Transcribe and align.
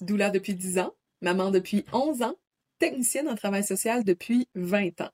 Doula 0.00 0.30
depuis 0.30 0.54
10 0.54 0.78
ans, 0.78 0.94
maman 1.20 1.50
depuis 1.50 1.84
11 1.92 2.22
ans, 2.22 2.34
technicienne 2.78 3.28
en 3.28 3.36
travail 3.36 3.64
social 3.64 4.04
depuis 4.04 4.48
20 4.54 5.00
ans. 5.02 5.10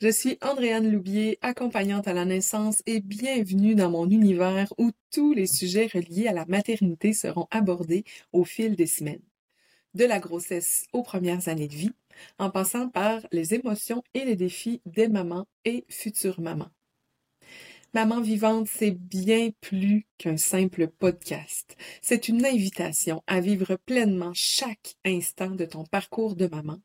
Je 0.00 0.08
suis 0.08 0.38
Andréane 0.40 0.90
Loubier, 0.90 1.38
accompagnante 1.42 2.08
à 2.08 2.12
la 2.12 2.24
naissance 2.24 2.82
et 2.86 3.00
bienvenue 3.00 3.74
dans 3.74 3.90
mon 3.90 4.08
univers 4.08 4.72
où 4.78 4.92
tous 5.12 5.34
les 5.34 5.46
sujets 5.46 5.88
reliés 5.92 6.28
à 6.28 6.32
la 6.32 6.46
maternité 6.46 7.12
seront 7.12 7.48
abordés 7.50 8.04
au 8.32 8.44
fil 8.44 8.76
des 8.76 8.86
semaines. 8.86 9.22
De 9.94 10.04
la 10.04 10.20
grossesse 10.20 10.86
aux 10.92 11.02
premières 11.02 11.48
années 11.48 11.68
de 11.68 11.74
vie, 11.74 11.92
en 12.38 12.50
passant 12.50 12.88
par 12.88 13.26
les 13.32 13.54
émotions 13.54 14.02
et 14.14 14.24
les 14.24 14.36
défis 14.36 14.80
des 14.86 15.08
mamans 15.08 15.46
et 15.64 15.84
futures 15.88 16.40
mamans. 16.40 16.70
Maman 17.94 18.20
vivante, 18.20 18.68
c'est 18.68 18.90
bien 18.90 19.48
plus 19.62 20.06
qu'un 20.18 20.36
simple 20.36 20.88
podcast. 20.88 21.74
C'est 22.02 22.28
une 22.28 22.44
invitation 22.44 23.22
à 23.26 23.40
vivre 23.40 23.76
pleinement 23.76 24.32
chaque 24.34 24.96
instant 25.06 25.50
de 25.50 25.64
ton 25.64 25.84
parcours 25.84 26.36
de 26.36 26.46
maman, 26.48 26.80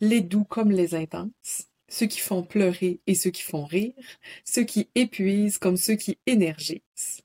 les 0.00 0.22
doux 0.22 0.44
comme 0.44 0.70
les 0.70 0.94
intenses, 0.94 1.68
ceux 1.88 2.06
qui 2.06 2.20
font 2.20 2.42
pleurer 2.42 2.98
et 3.06 3.14
ceux 3.14 3.30
qui 3.30 3.42
font 3.42 3.66
rire, 3.66 3.92
ceux 4.42 4.64
qui 4.64 4.88
épuisent 4.94 5.58
comme 5.58 5.76
ceux 5.76 5.96
qui 5.96 6.18
énergisent. 6.24 7.20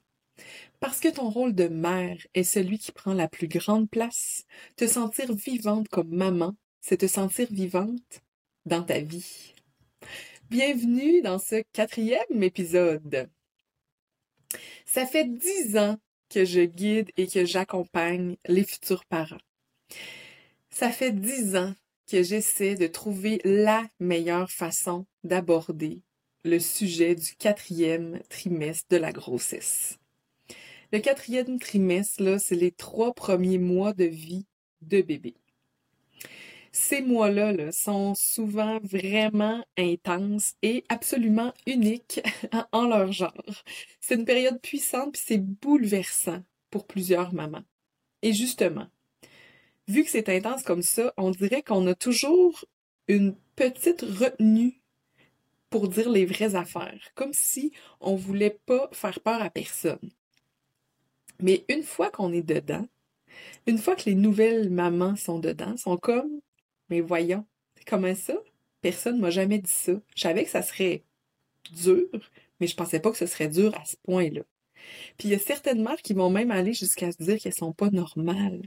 Parce 0.81 0.99
que 0.99 1.07
ton 1.07 1.29
rôle 1.29 1.55
de 1.55 1.69
mère 1.69 2.17
est 2.33 2.43
celui 2.43 2.77
qui 2.77 2.91
prend 2.91 3.13
la 3.13 3.29
plus 3.29 3.47
grande 3.47 3.89
place, 3.89 4.43
te 4.75 4.85
sentir 4.85 5.33
vivante 5.33 5.87
comme 5.87 6.13
maman, 6.13 6.57
c'est 6.81 6.97
te 6.97 7.07
sentir 7.07 7.47
vivante 7.49 8.21
dans 8.65 8.83
ta 8.83 8.99
vie. 8.99 9.52
Bienvenue 10.53 11.23
dans 11.23 11.39
ce 11.39 11.63
quatrième 11.73 12.43
épisode. 12.43 13.27
Ça 14.85 15.07
fait 15.07 15.25
dix 15.25 15.77
ans 15.77 15.97
que 16.29 16.45
je 16.45 16.61
guide 16.61 17.09
et 17.17 17.25
que 17.25 17.43
j'accompagne 17.43 18.35
les 18.45 18.63
futurs 18.63 19.03
parents. 19.05 19.41
Ça 20.69 20.91
fait 20.91 21.11
dix 21.11 21.55
ans 21.55 21.73
que 22.07 22.21
j'essaie 22.21 22.75
de 22.75 22.85
trouver 22.85 23.41
la 23.43 23.83
meilleure 23.99 24.51
façon 24.51 25.07
d'aborder 25.23 26.03
le 26.43 26.59
sujet 26.59 27.15
du 27.15 27.33
quatrième 27.33 28.21
trimestre 28.29 28.85
de 28.91 28.97
la 28.97 29.11
grossesse. 29.11 29.97
Le 30.91 30.99
quatrième 30.99 31.57
trimestre, 31.57 32.21
là, 32.21 32.37
c'est 32.37 32.53
les 32.53 32.71
trois 32.71 33.15
premiers 33.15 33.57
mois 33.57 33.93
de 33.93 34.05
vie 34.05 34.45
de 34.81 35.01
bébé. 35.01 35.33
Ces 36.75 37.01
mois-là 37.01 37.53
là, 37.53 37.71
sont 37.71 38.15
souvent 38.15 38.79
vraiment 38.81 39.63
intenses 39.77 40.55
et 40.63 40.83
absolument 40.89 41.53
uniques 41.67 42.19
en 42.71 42.87
leur 42.87 43.11
genre. 43.11 43.63
C'est 44.01 44.15
une 44.15 44.25
période 44.25 44.59
puissante 44.59 45.13
puis 45.13 45.21
c'est 45.23 45.37
bouleversant 45.37 46.43
pour 46.71 46.87
plusieurs 46.87 47.31
mamans. 47.31 47.63
Et 48.23 48.33
justement, 48.33 48.87
vu 49.87 50.03
que 50.03 50.09
c'est 50.09 50.29
intense 50.29 50.63
comme 50.63 50.81
ça, 50.81 51.13
on 51.15 51.29
dirait 51.29 51.61
qu'on 51.61 51.85
a 51.85 51.93
toujours 51.93 52.65
une 53.07 53.35
petite 53.55 54.01
retenue 54.01 54.81
pour 55.69 55.87
dire 55.87 56.09
les 56.09 56.25
vraies 56.25 56.55
affaires, 56.55 57.11
comme 57.13 57.33
si 57.33 57.71
on 57.99 58.15
voulait 58.15 58.59
pas 58.65 58.89
faire 58.93 59.19
peur 59.19 59.43
à 59.43 59.51
personne. 59.51 60.09
Mais 61.39 61.65
une 61.69 61.83
fois 61.83 62.09
qu'on 62.09 62.33
est 62.33 62.43
dedans, 62.43 62.87
une 63.67 63.77
fois 63.77 63.95
que 63.95 64.05
les 64.05 64.15
nouvelles 64.15 64.69
mamans 64.71 65.15
sont 65.15 65.39
dedans, 65.39 65.77
sont 65.77 65.97
comme, 65.97 66.41
mais 66.93 67.01
voyons, 67.01 67.43
comment 67.87 68.13
ça? 68.13 68.35
Personne 68.81 69.19
m'a 69.19 69.31
jamais 69.31 69.57
dit 69.57 69.71
ça. 69.71 69.93
Je 70.15 70.21
savais 70.21 70.43
que 70.43 70.51
ça 70.51 70.61
serait 70.61 71.03
dur, 71.71 72.07
mais 72.59 72.67
je 72.67 72.75
pensais 72.75 72.99
pas 72.99 73.09
que 73.09 73.17
ce 73.17 73.25
serait 73.25 73.47
dur 73.47 73.75
à 73.75 73.83
ce 73.83 73.95
point-là. 74.03 74.41
Puis 75.17 75.29
il 75.29 75.31
y 75.31 75.33
a 75.33 75.39
certaines 75.39 75.81
mères 75.81 76.03
qui 76.03 76.13
vont 76.13 76.29
même 76.29 76.51
aller 76.51 76.73
jusqu'à 76.73 77.11
se 77.11 77.17
dire 77.23 77.39
qu'elles 77.39 77.55
sont 77.55 77.73
pas 77.73 77.89
normales 77.89 78.61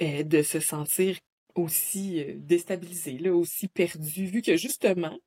euh, 0.00 0.22
de 0.22 0.40
se 0.40 0.60
sentir 0.60 1.18
aussi 1.54 2.22
euh, 2.22 2.32
déstabilisées, 2.36 3.18
là, 3.18 3.34
aussi 3.34 3.68
perdues, 3.68 4.24
vu 4.24 4.40
que 4.40 4.56
justement, 4.56 5.18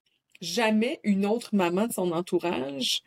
jamais 0.41 0.99
une 1.03 1.27
autre 1.27 1.53
maman 1.53 1.85
de 1.85 1.93
son 1.93 2.11
entourage 2.11 3.03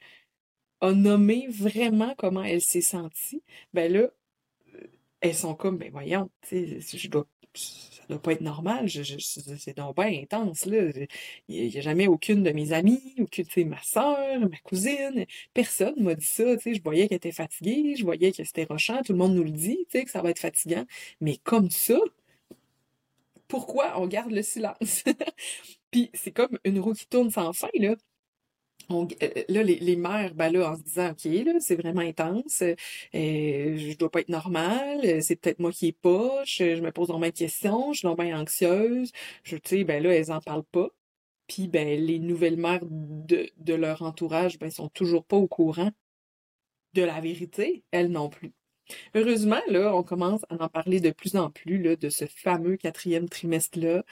a 0.80 0.92
nommé 0.92 1.48
vraiment 1.50 2.14
comment 2.16 2.44
elle 2.44 2.60
s'est 2.60 2.82
sentie, 2.82 3.42
ben 3.72 3.92
là, 3.92 4.10
euh, 4.76 4.86
elles 5.20 5.34
sont 5.34 5.56
comme, 5.56 5.76
ben 5.76 5.90
voyons, 5.90 6.30
je 6.52 7.08
dois, 7.08 7.26
doit 8.08 8.22
pas 8.22 8.32
être 8.32 8.40
normal, 8.40 8.88
c'est 8.88 9.76
donc 9.76 9.96
pas 9.96 10.06
intense. 10.06 10.66
Il 10.66 11.06
y, 11.48 11.78
a 11.78 11.80
jamais 11.80 12.06
aucune 12.06 12.42
de 12.42 12.50
mes 12.50 12.72
amies, 12.72 13.14
aucune, 13.18 13.46
tu 13.46 13.64
ma 13.64 13.82
soeur, 13.82 14.40
ma 14.40 14.56
cousine, 14.64 15.26
personne 15.54 15.94
m'a 16.02 16.14
dit 16.14 16.24
ça, 16.24 16.56
tu 16.56 16.74
je 16.74 16.82
voyais 16.82 17.08
qu'elle 17.08 17.16
était 17.16 17.32
fatiguée, 17.32 17.96
je 17.96 18.04
voyais 18.04 18.32
que 18.32 18.44
c'était 18.44 18.64
rochant, 18.64 19.02
tout 19.02 19.12
le 19.12 19.18
monde 19.18 19.34
nous 19.34 19.44
le 19.44 19.50
dit, 19.50 19.86
tu 19.90 20.04
que 20.04 20.10
ça 20.10 20.22
va 20.22 20.30
être 20.30 20.38
fatigant, 20.38 20.84
mais 21.20 21.36
comme 21.36 21.70
ça, 21.70 21.98
pourquoi 23.48 24.00
on 24.00 24.06
garde 24.06 24.30
le 24.30 24.42
silence? 24.42 25.04
Puis 25.90 26.10
c'est 26.14 26.32
comme 26.32 26.58
une 26.64 26.80
roue 26.80 26.92
qui 26.92 27.06
tourne 27.06 27.30
sans 27.30 27.52
fin, 27.52 27.68
là. 27.74 27.96
Euh, 28.90 29.44
là, 29.48 29.62
les, 29.62 29.76
les, 29.76 29.96
mères, 29.96 30.34
ben 30.34 30.50
là, 30.50 30.72
en 30.72 30.76
se 30.76 30.82
disant, 30.82 31.10
OK, 31.10 31.24
là, 31.24 31.60
c'est 31.60 31.76
vraiment 31.76 32.00
intense, 32.00 32.62
euh, 32.62 32.74
je 33.12 33.96
dois 33.98 34.10
pas 34.10 34.20
être 34.20 34.30
normale, 34.30 35.22
c'est 35.22 35.36
peut-être 35.36 35.58
moi 35.58 35.72
qui 35.72 35.88
est 35.88 35.92
poche, 35.92 36.58
je 36.58 36.80
me 36.80 36.90
pose 36.90 37.08
de 37.08 37.30
questions, 37.30 37.92
je 37.92 37.98
suis 37.98 38.34
anxieuse, 38.34 39.12
je, 39.44 39.56
sais, 39.62 39.84
ben 39.84 40.02
là, 40.02 40.14
elles 40.14 40.32
en 40.32 40.40
parlent 40.40 40.64
pas. 40.64 40.88
Puis, 41.48 41.68
ben, 41.68 41.98
les 42.00 42.18
nouvelles 42.18 42.58
mères 42.58 42.80
de, 42.84 43.50
de 43.58 43.74
leur 43.74 44.02
entourage, 44.02 44.58
ben, 44.58 44.70
sont 44.70 44.88
toujours 44.90 45.24
pas 45.24 45.36
au 45.36 45.48
courant 45.48 45.90
de 46.94 47.02
la 47.02 47.20
vérité, 47.20 47.84
elles 47.90 48.10
non 48.10 48.28
plus. 48.28 48.52
Heureusement, 49.14 49.60
là, 49.68 49.94
on 49.94 50.02
commence 50.02 50.42
à 50.48 50.62
en 50.62 50.68
parler 50.68 51.00
de 51.00 51.10
plus 51.10 51.36
en 51.36 51.50
plus 51.50 51.82
là, 51.82 51.96
de 51.96 52.08
ce 52.08 52.26
fameux 52.26 52.76
quatrième 52.76 53.28
trimestre-là. 53.28 54.04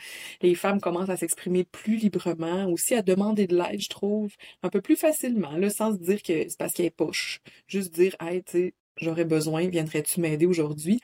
Les 0.42 0.54
femmes 0.54 0.80
commencent 0.80 1.10
à 1.10 1.16
s'exprimer 1.16 1.64
plus 1.64 1.96
librement, 1.96 2.66
aussi 2.66 2.94
à 2.94 3.02
demander 3.02 3.46
de 3.46 3.56
l'aide, 3.56 3.80
je 3.80 3.88
trouve, 3.88 4.34
un 4.62 4.68
peu 4.68 4.80
plus 4.80 4.96
facilement, 4.96 5.56
là, 5.56 5.70
sans 5.70 5.92
se 5.92 5.98
dire 5.98 6.22
que 6.22 6.48
c'est 6.48 6.58
parce 6.58 6.72
qu'elle 6.72 6.90
poche. 6.90 7.40
Juste 7.68 7.94
dire, 7.94 8.16
hey, 8.20 8.42
tu 8.42 8.74
j'aurais 8.98 9.24
besoin, 9.24 9.68
viendrais-tu 9.68 10.20
m'aider 10.20 10.46
aujourd'hui? 10.46 11.00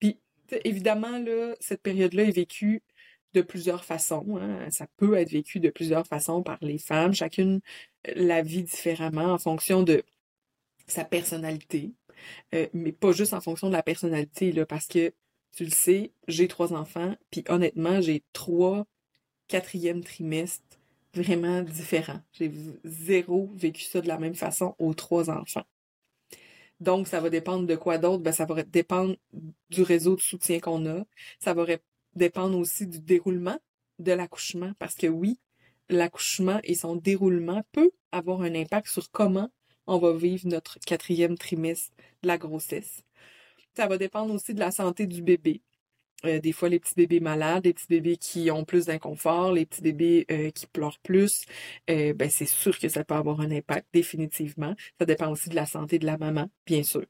Puis, 0.00 0.18
évidemment, 0.64 1.18
là, 1.18 1.54
cette 1.60 1.82
période-là 1.82 2.24
est 2.24 2.32
vécue 2.32 2.82
de 3.34 3.42
plusieurs 3.42 3.84
façons. 3.84 4.38
Hein. 4.40 4.70
Ça 4.70 4.86
peut 4.96 5.14
être 5.16 5.30
vécu 5.30 5.60
de 5.60 5.70
plusieurs 5.70 6.06
façons 6.06 6.42
par 6.42 6.58
les 6.62 6.78
femmes. 6.78 7.14
Chacune 7.14 7.60
la 8.14 8.42
vit 8.42 8.64
différemment 8.64 9.32
en 9.32 9.38
fonction 9.38 9.82
de 9.82 10.02
sa 10.86 11.04
personnalité, 11.04 11.92
euh, 12.54 12.66
mais 12.72 12.92
pas 12.92 13.12
juste 13.12 13.34
en 13.34 13.40
fonction 13.40 13.68
de 13.68 13.72
la 13.72 13.82
personnalité, 13.82 14.52
là, 14.52 14.66
parce 14.66 14.86
que 14.86 15.12
tu 15.52 15.64
le 15.64 15.70
sais, 15.70 16.12
j'ai 16.28 16.48
trois 16.48 16.72
enfants, 16.72 17.14
puis 17.30 17.44
honnêtement, 17.48 18.00
j'ai 18.00 18.22
trois 18.32 18.86
quatrièmes 19.48 20.04
trimestres 20.04 20.78
vraiment 21.14 21.62
différents. 21.62 22.20
J'ai 22.32 22.52
zéro 22.84 23.50
vécu 23.54 23.82
ça 23.82 24.00
de 24.00 24.08
la 24.08 24.18
même 24.18 24.34
façon 24.34 24.74
aux 24.78 24.94
trois 24.94 25.30
enfants. 25.30 25.64
Donc, 26.80 27.08
ça 27.08 27.20
va 27.20 27.28
dépendre 27.28 27.66
de 27.66 27.74
quoi 27.74 27.98
d'autre? 27.98 28.22
Ben, 28.22 28.32
ça 28.32 28.44
va 28.44 28.62
dépendre 28.62 29.16
du 29.70 29.82
réseau 29.82 30.14
de 30.14 30.20
soutien 30.20 30.60
qu'on 30.60 30.86
a. 30.86 31.04
Ça 31.40 31.54
va 31.54 31.66
dépendre 32.14 32.56
aussi 32.56 32.86
du 32.86 33.00
déroulement 33.00 33.58
de 33.98 34.12
l'accouchement, 34.12 34.72
parce 34.78 34.94
que 34.94 35.08
oui, 35.08 35.40
l'accouchement 35.88 36.60
et 36.62 36.74
son 36.74 36.94
déroulement 36.94 37.64
peut 37.72 37.90
avoir 38.12 38.42
un 38.42 38.54
impact 38.54 38.86
sur 38.86 39.10
comment 39.10 39.50
on 39.88 39.98
va 39.98 40.12
vivre 40.12 40.46
notre 40.46 40.78
quatrième 40.80 41.36
trimestre 41.36 41.90
de 42.22 42.28
la 42.28 42.38
grossesse. 42.38 43.02
Ça 43.74 43.86
va 43.86 43.96
dépendre 43.98 44.34
aussi 44.34 44.54
de 44.54 44.60
la 44.60 44.70
santé 44.70 45.06
du 45.06 45.22
bébé. 45.22 45.62
Euh, 46.24 46.40
des 46.40 46.52
fois, 46.52 46.68
les 46.68 46.78
petits 46.78 46.94
bébés 46.94 47.20
malades, 47.20 47.64
les 47.64 47.72
petits 47.72 47.86
bébés 47.88 48.16
qui 48.16 48.50
ont 48.50 48.64
plus 48.64 48.86
d'inconfort, 48.86 49.52
les 49.52 49.64
petits 49.64 49.82
bébés 49.82 50.26
euh, 50.30 50.50
qui 50.50 50.66
pleurent 50.66 50.98
plus, 50.98 51.44
euh, 51.88 52.12
ben 52.12 52.28
c'est 52.28 52.46
sûr 52.46 52.78
que 52.78 52.88
ça 52.88 53.04
peut 53.04 53.14
avoir 53.14 53.40
un 53.40 53.50
impact 53.50 53.86
définitivement. 53.92 54.74
Ça 54.98 55.06
dépend 55.06 55.30
aussi 55.30 55.48
de 55.48 55.54
la 55.54 55.64
santé 55.64 55.98
de 55.98 56.06
la 56.06 56.18
maman, 56.18 56.50
bien 56.66 56.82
sûr. 56.82 57.06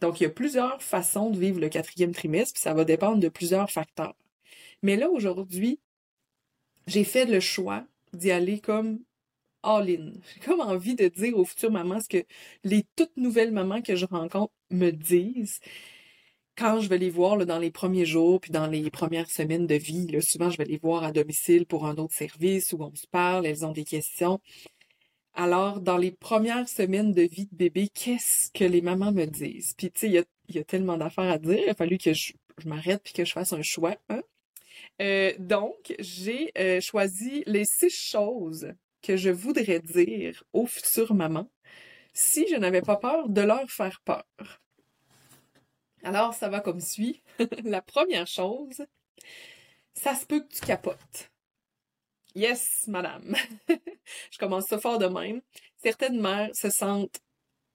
Donc, 0.00 0.20
il 0.20 0.24
y 0.24 0.26
a 0.26 0.30
plusieurs 0.30 0.82
façons 0.82 1.30
de 1.30 1.38
vivre 1.38 1.60
le 1.60 1.68
quatrième 1.68 2.12
trimestre, 2.12 2.54
puis 2.54 2.62
ça 2.62 2.74
va 2.74 2.84
dépendre 2.84 3.20
de 3.20 3.28
plusieurs 3.28 3.70
facteurs. 3.70 4.16
Mais 4.82 4.96
là, 4.96 5.08
aujourd'hui, 5.08 5.78
j'ai 6.88 7.04
fait 7.04 7.26
le 7.26 7.38
choix 7.38 7.84
d'y 8.12 8.32
aller 8.32 8.58
comme 8.58 8.98
all-in. 9.62 10.12
J'ai 10.34 10.40
comme 10.40 10.60
envie 10.60 10.94
de 10.94 11.08
dire 11.08 11.36
aux 11.36 11.44
futures 11.44 11.70
mamans 11.70 12.00
ce 12.00 12.08
que 12.08 12.24
les 12.64 12.84
toutes 12.96 13.16
nouvelles 13.16 13.52
mamans 13.52 13.82
que 13.82 13.96
je 13.96 14.06
rencontre 14.06 14.52
me 14.70 14.90
disent 14.90 15.60
quand 16.56 16.80
je 16.80 16.88
vais 16.88 16.98
les 16.98 17.10
voir 17.10 17.44
dans 17.46 17.58
les 17.58 17.70
premiers 17.70 18.04
jours 18.04 18.40
puis 18.40 18.50
dans 18.50 18.66
les 18.66 18.90
premières 18.90 19.30
semaines 19.30 19.66
de 19.66 19.74
vie. 19.74 20.08
Souvent, 20.20 20.50
je 20.50 20.58
vais 20.58 20.64
les 20.64 20.78
voir 20.78 21.04
à 21.04 21.12
domicile 21.12 21.66
pour 21.66 21.86
un 21.86 21.96
autre 21.96 22.14
service 22.14 22.72
où 22.72 22.82
on 22.82 22.94
se 22.94 23.06
parle, 23.06 23.46
elles 23.46 23.64
ont 23.64 23.72
des 23.72 23.84
questions. 23.84 24.40
Alors, 25.34 25.80
dans 25.80 25.96
les 25.96 26.10
premières 26.10 26.68
semaines 26.68 27.12
de 27.12 27.22
vie 27.22 27.46
de 27.46 27.56
bébé, 27.56 27.88
qu'est-ce 27.88 28.50
que 28.52 28.64
les 28.64 28.82
mamans 28.82 29.12
me 29.12 29.24
disent? 29.24 29.72
Puis, 29.76 29.90
tu 29.90 30.00
sais, 30.00 30.08
il 30.08 30.54
y 30.54 30.58
a, 30.58 30.64
tellement 30.64 30.98
d'affaires 30.98 31.30
à 31.30 31.38
dire. 31.38 31.58
Il 31.58 31.70
a 31.70 31.74
fallu 31.74 31.96
que 31.96 32.12
je, 32.12 32.32
m'arrête 32.66 33.02
puis 33.02 33.14
que 33.14 33.24
je 33.24 33.32
fasse 33.32 33.54
un 33.54 33.62
choix. 33.62 33.96
Euh, 35.00 35.32
donc, 35.38 35.94
j'ai 35.98 36.52
euh, 36.58 36.80
choisi 36.82 37.44
les 37.46 37.64
six 37.64 37.90
choses 37.90 38.74
que 39.02 39.16
je 39.16 39.30
voudrais 39.30 39.80
dire 39.80 40.44
aux 40.52 40.66
futures 40.66 41.14
mamans 41.14 41.50
si 42.14 42.46
je 42.48 42.56
n'avais 42.56 42.82
pas 42.82 42.96
peur 42.96 43.28
de 43.28 43.40
leur 43.40 43.70
faire 43.70 44.00
peur. 44.04 44.24
Alors, 46.04 46.34
ça 46.34 46.48
va 46.48 46.60
comme 46.60 46.80
suit. 46.80 47.22
la 47.64 47.80
première 47.80 48.26
chose, 48.26 48.84
ça 49.94 50.14
se 50.14 50.26
peut 50.26 50.40
que 50.40 50.54
tu 50.54 50.60
capotes. 50.60 51.30
Yes, 52.34 52.86
madame. 52.88 53.36
je 54.30 54.38
commence 54.38 54.66
ça 54.66 54.78
fort 54.78 54.98
de 54.98 55.06
même. 55.06 55.42
Certaines 55.76 56.20
mères 56.20 56.54
se 56.54 56.70
sentent 56.70 57.20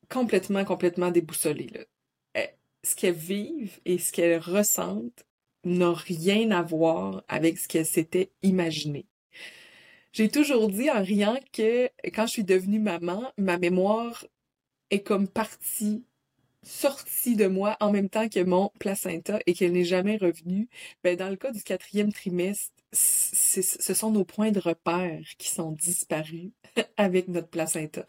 complètement, 0.10 0.66
complètement 0.66 1.12
déboussolées. 1.12 1.88
Eh, 2.36 2.50
ce 2.84 2.96
qu'elles 2.96 3.14
vivent 3.14 3.80
et 3.86 3.98
ce 3.98 4.12
qu'elles 4.12 4.40
ressentent 4.40 5.26
n'a 5.64 5.94
rien 5.94 6.52
à 6.52 6.64
voir 6.64 7.24
avec 7.28 7.58
ce 7.58 7.68
qu'elles 7.68 7.86
s'étaient 7.86 8.32
imaginé. 8.42 9.06
J'ai 10.14 10.30
toujours 10.30 10.70
dit 10.70 10.90
en 10.90 11.04
riant 11.04 11.40
que 11.54 11.90
quand 12.14 12.26
je 12.26 12.32
suis 12.32 12.44
devenue 12.44 12.80
maman, 12.80 13.32
ma 13.38 13.58
mémoire 13.58 14.26
est 14.90 15.02
comme 15.02 15.28
partie 15.28 16.04
sortie 16.64 17.36
de 17.36 17.48
moi 17.48 17.78
en 17.80 17.92
même 17.92 18.10
temps 18.10 18.28
que 18.28 18.44
mon 18.44 18.70
placenta 18.80 19.40
et 19.46 19.54
qu'elle 19.54 19.72
n'est 19.72 19.84
jamais 19.84 20.18
revenue, 20.18 20.68
ben 21.04 21.16
dans 21.16 21.30
le 21.30 21.36
cas 21.36 21.52
du 21.52 21.64
quatrième 21.64 22.12
trimestre, 22.12 22.74
ce 22.92 23.94
sont 23.94 24.12
nos 24.12 24.26
points 24.26 24.52
de 24.52 24.60
repère 24.60 25.22
qui 25.38 25.50
sont 25.50 25.72
disparus 25.72 26.52
avec 26.98 27.28
notre 27.28 27.50
placenta. 27.50 28.06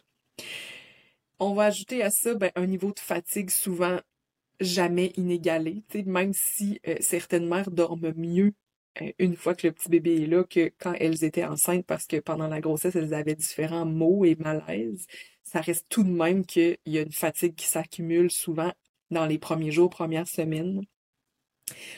On 1.38 1.54
va 1.54 1.66
ajouter 1.66 2.02
à 2.02 2.10
ça 2.10 2.34
ben, 2.34 2.50
un 2.56 2.66
niveau 2.66 2.92
de 2.92 2.98
fatigue 2.98 3.50
souvent 3.50 4.00
jamais 4.60 5.12
inégalé, 5.16 5.84
même 6.06 6.32
si 6.32 6.80
euh, 6.88 6.96
certaines 7.00 7.48
mères 7.48 7.70
dorment 7.70 8.12
mieux 8.16 8.54
une 9.18 9.36
fois 9.36 9.54
que 9.54 9.66
le 9.66 9.72
petit 9.72 9.88
bébé 9.88 10.22
est 10.22 10.26
là 10.26 10.44
que 10.44 10.72
quand 10.78 10.94
elles 10.98 11.24
étaient 11.24 11.44
enceintes 11.44 11.86
parce 11.86 12.06
que 12.06 12.16
pendant 12.18 12.48
la 12.48 12.60
grossesse, 12.60 12.96
elles 12.96 13.14
avaient 13.14 13.34
différents 13.34 13.86
maux 13.86 14.24
et 14.24 14.36
malaises. 14.36 15.06
Ça 15.44 15.60
reste 15.60 15.86
tout 15.88 16.04
de 16.04 16.10
même 16.10 16.44
qu'il 16.44 16.78
y 16.86 16.98
a 16.98 17.02
une 17.02 17.12
fatigue 17.12 17.54
qui 17.54 17.66
s'accumule 17.66 18.30
souvent 18.30 18.72
dans 19.10 19.26
les 19.26 19.38
premiers 19.38 19.70
jours, 19.72 19.90
premières 19.90 20.28
semaines. 20.28 20.82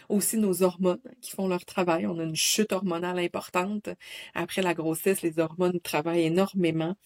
Aussi 0.08 0.36
nos 0.36 0.62
hormones 0.62 1.00
qui 1.20 1.30
font 1.30 1.48
leur 1.48 1.64
travail. 1.64 2.06
On 2.06 2.18
a 2.18 2.24
une 2.24 2.36
chute 2.36 2.72
hormonale 2.72 3.18
importante. 3.18 3.88
Après 4.34 4.62
la 4.62 4.74
grossesse, 4.74 5.22
les 5.22 5.38
hormones 5.38 5.80
travaillent 5.80 6.24
énormément. 6.24 6.96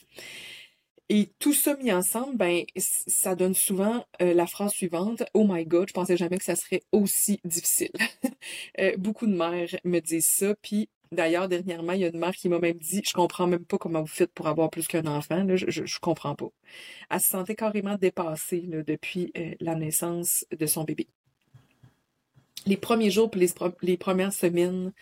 Et 1.11 1.31
tout 1.39 1.53
ça 1.53 1.77
mis 1.77 1.93
ensemble, 1.93 2.37
ben, 2.37 2.65
ça 2.77 3.35
donne 3.35 3.55
souvent 3.55 4.07
euh, 4.23 4.33
la 4.33 4.47
phrase 4.47 4.73
suivante 4.73 5.23
Oh 5.35 5.47
my 5.47 5.67
God, 5.67 5.89
je 5.89 5.93
pensais 5.93 6.17
jamais 6.17 6.39
que 6.39 6.45
ça 6.45 6.57
serait 6.57 6.83
aussi 6.93 7.41
difficile. 7.45 7.93
Euh, 8.79 8.95
beaucoup 8.99 9.27
de 9.27 9.35
mères 9.35 9.69
me 9.85 10.01
disent 10.01 10.29
ça. 10.29 10.55
Puis 10.61 10.91
d'ailleurs, 11.11 11.49
dernièrement, 11.49 11.93
il 11.93 12.01
y 12.01 12.05
a 12.05 12.09
une 12.09 12.19
mère 12.19 12.35
qui 12.35 12.49
m'a 12.51 12.59
même 12.59 12.77
dit 12.77 13.03
Je 13.07 13.13
comprends 13.15 13.47
même 13.47 13.65
pas 13.65 13.79
comment 13.79 14.03
vous 14.03 14.07
faites 14.07 14.33
pour 14.33 14.49
avoir 14.49 14.69
plus 14.69 14.87
qu'un 14.87 15.07
enfant. 15.07 15.45
Là, 15.45 15.57
je, 15.57 15.67
je, 15.69 15.99
comprends 15.99 16.35
pas. 16.35 16.49
Elle 17.11 17.21
se 17.21 17.29
sentait 17.29 17.55
carrément 17.55 17.97
dépassée 17.97 18.69
depuis 18.87 19.33
euh, 19.39 19.55
la 19.61 19.77
naissance 19.77 20.45
de 20.51 20.67
son 20.67 20.85
bébé. 20.85 21.09
Les 22.67 22.77
premiers 22.77 23.11
jours 23.11 23.31
les, 23.35 23.49
les 23.83 23.97
premières 23.97 24.33
semaines, 24.33 24.93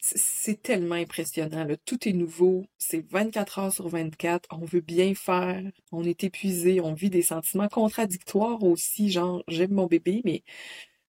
c'est 0.00 0.62
tellement 0.62 0.94
impressionnant. 0.94 1.66
Tout 1.84 2.08
est 2.08 2.12
nouveau. 2.12 2.66
C'est 2.78 3.06
24 3.10 3.58
heures 3.58 3.72
sur 3.72 3.88
24. 3.88 4.48
On 4.50 4.64
veut 4.64 4.80
bien 4.80 5.14
faire. 5.14 5.62
On 5.92 6.04
est 6.04 6.24
épuisé. 6.24 6.80
On 6.80 6.94
vit 6.94 7.10
des 7.10 7.22
sentiments 7.22 7.68
contradictoires 7.68 8.62
aussi. 8.62 9.10
Genre, 9.10 9.42
j'aime 9.48 9.72
mon 9.72 9.86
bébé, 9.86 10.22
mais 10.24 10.42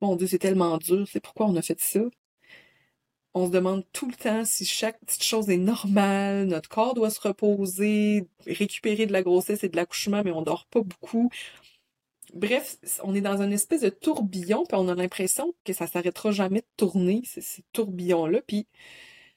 mon 0.02 0.16
Dieu, 0.16 0.28
c'est 0.28 0.40
tellement 0.40 0.78
dur. 0.78 1.08
C'est 1.12 1.20
pourquoi 1.20 1.48
on 1.48 1.56
a 1.56 1.62
fait 1.62 1.80
ça? 1.80 2.02
On 3.34 3.48
se 3.48 3.52
demande 3.52 3.84
tout 3.92 4.08
le 4.08 4.16
temps 4.16 4.46
si 4.46 4.66
chaque 4.66 5.00
petite 5.00 5.24
chose 5.24 5.50
est 5.50 5.58
normale. 5.58 6.46
Notre 6.48 6.70
corps 6.70 6.94
doit 6.94 7.10
se 7.10 7.20
reposer, 7.20 8.28
récupérer 8.48 9.08
de 9.08 9.12
la 9.14 9.24
grossesse 9.24 9.64
et 9.64 9.70
de 9.70 9.76
l'accouchement, 9.76 10.22
mais 10.24 10.31
on 10.31 10.42
dort 10.42 10.68
pas 10.68 10.81
beaucoup. 10.81 11.30
Bref, 12.36 12.78
on 13.02 13.16
est 13.16 13.22
dans 13.22 13.42
une 13.42 13.54
espèce 13.54 13.82
de 13.82 13.90
tourbillon, 13.90 14.66
puis 14.66 14.78
on 14.78 14.90
a 14.90 14.96
l'impression 14.96 15.56
que 15.64 15.72
ça 15.72 15.88
s'arrêtera 15.88 16.32
jamais 16.32 16.60
de 16.60 16.68
tourner, 16.76 17.24
ce, 17.26 17.62
tourbillon-là. 17.72 18.42
Puis 18.42 18.68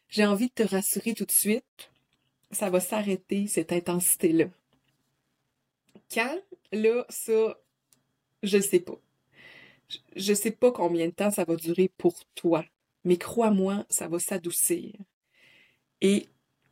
j'ai 0.09 0.27
envie 0.27 0.49
de 0.49 0.53
te 0.53 0.63
rassurer 0.65 1.15
tout 1.15 1.25
de 1.25 1.31
suite, 1.31 1.93
ça 2.51 2.71
va 2.71 2.81
s'arrêter, 2.81 3.47
cette 3.47 3.73
intensité-là. 3.73 4.47
Quand, 6.13 6.39
là, 6.73 7.07
ça, 7.09 7.61
je 8.43 8.59
sais 8.59 8.81
pas. 8.81 8.99
Je 10.17 10.35
sais 10.35 10.51
pas 10.51 10.73
combien 10.73 11.07
de 11.07 11.13
temps 11.13 11.31
ça 11.31 11.45
va 11.45 11.55
durer 11.55 11.93
pour 11.99 12.25
toi, 12.35 12.65
mais 13.05 13.17
crois-moi, 13.17 13.87
ça 13.89 14.09
va 14.09 14.19
s'adoucir. 14.19 14.93
Et 16.01 16.29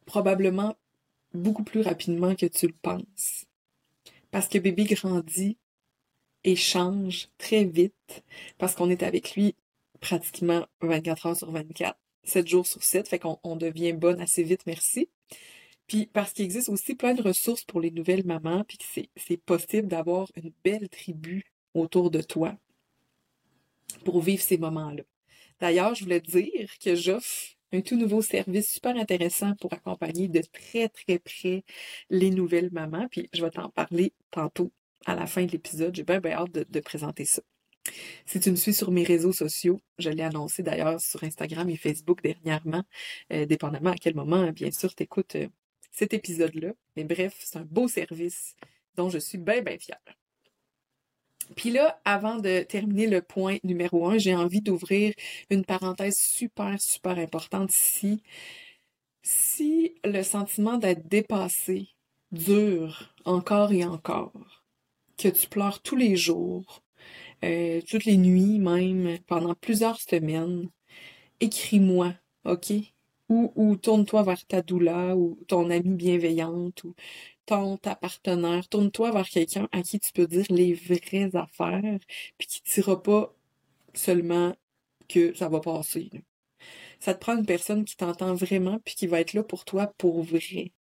probablement 0.07 0.77
beaucoup 1.33 1.65
plus 1.65 1.83
rapidement 1.83 2.35
que 2.35 2.47
tu 2.47 2.67
le 2.67 2.75
penses. 2.75 3.47
Parce 4.33 4.49
que 4.49 4.59
bébé 4.59 4.85
grandit, 4.85 5.57
échange 6.47 7.29
très 7.39 7.65
vite 7.65 8.25
parce 8.59 8.75
qu'on 8.75 8.89
est 8.89 9.03
avec 9.03 9.35
lui 9.35 9.55
pratiquement 10.01 10.67
24 10.81 11.27
heures 11.27 11.37
sur 11.37 11.51
24, 11.51 11.99
7 12.25 12.47
jours 12.47 12.67
sur 12.67 12.83
7, 12.83 13.09
fait 13.09 13.19
qu'on 13.19 13.39
on 13.43 13.57
devient 13.57 13.93
bonne 13.93 14.21
assez 14.21 14.43
vite, 14.43 14.63
merci. 14.67 15.09
Puis 15.87 16.07
parce 16.07 16.33
qu'il 16.33 16.45
existe 16.45 16.69
aussi 16.69 16.95
plein 16.95 17.15
de 17.15 17.23
ressources 17.23 17.65
pour 17.65 17.81
les 17.81 17.91
nouvelles 17.91 18.25
mamans, 18.25 18.65
puis 18.65 18.79
que 18.79 18.85
c'est 19.17 19.37
possible 19.39 19.89
d'avoir 19.89 20.29
une 20.37 20.53
belle 20.65 20.89
tribu 20.89 21.45
autour 21.75 22.11
de 22.11 22.21
toi 22.23 22.57
pour 24.05 24.21
vivre 24.21 24.43
ces 24.43 24.59
moments-là. 24.59 25.03
D'ailleurs, 25.61 25.95
je 25.95 26.05
voulais 26.05 26.21
te 26.21 26.31
dire 26.31 26.71
que 26.79 26.95
j'offre 26.95 27.57
un 27.73 27.81
tout 27.81 27.97
nouveau 27.97 28.23
service 28.23 28.73
super 28.73 28.97
intéressant 28.97 29.55
pour 29.61 29.73
accompagner 29.73 30.29
de 30.29 30.41
très 30.41 30.89
très 30.89 31.19
près 31.19 31.65
les 32.11 32.31
nouvelles 32.31 32.71
mamans, 32.73 33.09
puis 33.11 33.29
je 33.33 33.43
vais 33.43 33.51
t'en 33.51 33.71
parler 33.71 34.13
tantôt 34.31 34.73
à 35.07 35.15
la 35.15 35.27
fin 35.27 35.45
de 35.45 35.53
l'épisode. 35.53 35.95
J'ai 35.95 36.03
bien, 36.03 36.21
hâte 36.27 36.53
de, 36.53 36.81
présenter 36.81 37.25
ça. 37.25 37.43
Si 38.27 38.41
tu 38.41 38.51
me 38.51 38.57
suis 38.57 38.75
sur 38.75 38.91
mes 38.91 39.05
réseaux 39.05 39.33
sociaux, 39.33 39.81
je 39.99 40.11
l'ai 40.11 40.25
annoncé 40.25 40.63
d'ailleurs 40.63 41.01
sur 41.01 41.23
Instagram 41.23 41.69
et 41.71 41.77
Facebook 41.77 42.21
dernièrement, 42.23 42.83
euh, 43.33 43.47
dépendamment 43.47 43.91
à 43.91 43.97
quel 43.97 44.15
moment, 44.15 44.51
bien 44.51 44.73
sûr, 44.73 44.95
tu 44.95 45.05
écoutes 45.05 45.37
euh, 45.37 45.49
cet 45.93 46.13
épisode-là. 46.13 46.73
Mais 46.97 47.05
bref, 47.05 47.37
c'est 47.39 47.59
un 47.59 47.65
beau 47.65 47.87
service 47.87 48.57
dont 48.97 49.09
je 49.09 49.19
suis 49.19 49.39
bien, 49.39 49.63
bien 49.63 49.79
fière. 49.79 50.01
Puis 51.55 51.71
là, 51.71 52.01
avant 52.05 52.37
de 52.37 52.63
terminer 52.63 53.07
le 53.07 53.23
point 53.23 53.59
numéro 53.63 54.09
un, 54.09 54.19
j'ai 54.19 54.35
envie 54.35 54.61
d'ouvrir 54.61 55.15
une 55.51 55.65
parenthèse 55.65 56.19
super, 56.19 56.81
super 56.81 57.19
importante 57.19 57.73
ici. 57.73 58.23
Si 59.23 59.95
le 60.05 60.23
sentiment 60.23 60.77
d'être 60.77 61.09
dépassé 61.09 61.89
dure 62.33 63.15
encore 63.25 63.73
et 63.73 63.85
encore, 63.85 64.66
que 65.17 65.29
tu 65.29 65.47
pleures 65.49 65.81
tous 65.83 65.97
les 65.97 66.17
jours, 66.17 66.83
euh, 67.45 67.81
toutes 67.89 68.05
les 68.05 68.17
nuits 68.17 68.59
même, 68.59 69.19
pendant 69.27 69.55
plusieurs 69.55 70.01
semaines, 70.01 70.69
écris-moi, 71.41 72.15
OK? 72.45 72.73
Ou, 73.29 73.53
ou 73.57 73.77
tourne-toi 73.77 74.23
vers 74.23 74.47
ta 74.47 74.63
doula, 74.63 75.17
ou 75.17 75.39
ton 75.49 75.71
amie 75.71 75.95
bienveillante, 75.95 76.85
ou 76.85 76.95
ton, 77.47 77.77
ta 77.77 77.97
partenaire. 77.97 78.69
Tourne-toi 78.69 79.11
vers 79.11 79.29
quelqu'un 79.29 79.69
à 79.73 79.83
qui 79.83 79.99
tu 80.01 80.13
peux 80.13 80.27
dire 80.27 80.47
les 80.51 80.75
vraies 80.75 81.35
affaires, 81.35 81.99
puis 82.39 82.47
qui 82.49 82.63
ne 82.67 82.75
dira 82.75 83.03
pas 83.03 83.35
seulement 83.95 84.55
que 85.09 85.35
ça 85.35 85.49
va 85.49 85.61
passer. 85.61 86.11
Ça 87.01 87.15
te 87.15 87.21
prend 87.21 87.37
une 87.37 87.47
personne 87.47 87.85
qui 87.85 87.97
t'entend 87.97 88.35
vraiment, 88.35 88.79
puis 88.85 88.95
qui 88.95 89.07
va 89.07 89.21
être 89.21 89.35
là 89.35 89.43
pour 89.43 89.65
toi 89.65 89.93
pour 89.99 90.23
vrai 90.23 90.73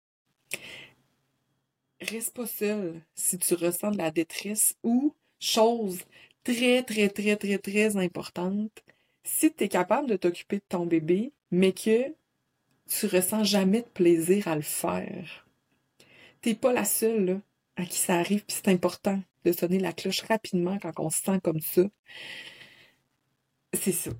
reste 2.01 2.35
pas 2.35 2.47
seul 2.47 3.01
si 3.15 3.37
tu 3.37 3.53
ressens 3.55 3.91
de 3.91 3.97
la 3.97 4.11
détresse 4.11 4.75
ou, 4.83 5.13
chose 5.39 5.99
très, 6.43 6.83
très, 6.83 7.09
très, 7.09 7.35
très, 7.35 7.57
très 7.57 7.97
importante, 7.97 8.83
si 9.23 9.51
tu 9.53 9.63
es 9.63 9.69
capable 9.69 10.07
de 10.07 10.15
t'occuper 10.15 10.57
de 10.57 10.63
ton 10.69 10.85
bébé, 10.85 11.31
mais 11.51 11.71
que 11.73 12.13
tu 12.87 13.07
ressens 13.07 13.43
jamais 13.43 13.81
de 13.81 13.87
plaisir 13.87 14.47
à 14.47 14.55
le 14.55 14.61
faire. 14.61 15.47
T'es 16.41 16.53
pas 16.53 16.73
la 16.73 16.85
seule 16.85 17.41
à 17.75 17.85
qui 17.85 17.97
ça 17.97 18.15
arrive, 18.15 18.45
puis 18.45 18.55
c'est 18.55 18.71
important 18.71 19.21
de 19.43 19.51
sonner 19.51 19.79
la 19.79 19.93
cloche 19.93 20.21
rapidement 20.21 20.77
quand 20.79 20.93
on 20.99 21.09
se 21.09 21.23
sent 21.23 21.39
comme 21.43 21.61
ça. 21.61 21.83
C'est 23.73 23.91
ça. 23.91 24.11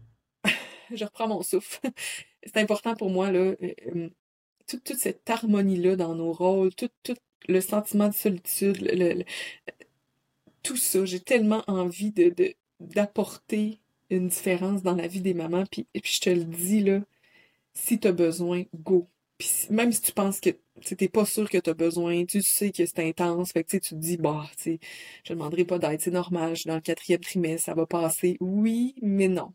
Je 0.94 1.05
reprends 1.05 1.27
mon 1.27 1.44
souffle. 1.44 1.79
c'est 2.44 2.58
important 2.58 2.96
pour 2.96 3.10
moi, 3.10 3.32
là, 3.32 3.39
euh, 3.39 3.74
euh, 3.96 4.10
toute, 4.67 4.96
cette 4.96 5.29
harmonie-là 5.29 5.96
dans 5.96 6.15
nos 6.15 6.32
rôles, 6.32 6.74
tout, 6.74 6.89
tout 7.03 7.15
le 7.48 7.62
sentiment 7.62 8.10
de 8.10 8.13
solitude, 8.13 9.25
tout 10.63 10.77
ça. 10.77 11.06
J'ai 11.06 11.20
tellement 11.20 11.63
envie 11.68 12.12
de, 12.12 12.34
d'apporter 12.80 13.80
une 14.10 14.27
différence 14.30 14.84
dans 14.84 14.96
la 14.96 15.08
vie 15.08 15.22
des 15.22 15.34
mamans. 15.34 15.65
Puis, 15.72 15.88
puis 15.94 16.13
je 16.13 16.22
te 16.22 16.30
le 16.30 16.44
dis, 16.46 16.82
là, 16.82 17.01
si 17.74 18.00
tu 18.00 18.08
as 18.08 18.12
besoin, 18.12 18.63
go. 18.75 19.10
Puis 19.38 19.50
même 19.70 19.92
si 19.92 20.01
tu 20.01 20.12
penses 20.13 20.39
que 20.39 20.51
tu 20.82 20.96
n'es 21.00 21.10
pas 21.10 21.25
sûr 21.25 21.50
que 21.50 21.58
tu 21.58 21.70
as 21.70 21.74
besoin, 21.74 22.25
tu 22.25 22.42
sais 22.42 22.72
que 22.72 22.86
c'est 22.86 23.00
intense, 23.08 23.51
fait 23.51 23.63
que 23.63 23.77
tu 23.77 23.82
te 23.82 23.96
dis, 23.96 24.18
bah, 24.18 24.46
tu 24.62 24.80
je 25.24 25.34
ne 25.34 25.38
demanderai 25.39 25.65
pas 25.65 25.80
d'aide, 25.80 26.01
c'est 26.01 26.12
normal, 26.12 26.56
je 26.56 26.62
suis 26.62 26.68
dans 26.70 26.75
le 26.75 26.82
quatrième 26.82 27.20
trimestre, 27.22 27.65
ça 27.65 27.74
va 27.74 27.86
passer. 27.86 28.38
Oui, 28.39 28.96
mais 29.01 29.27
non 29.27 29.54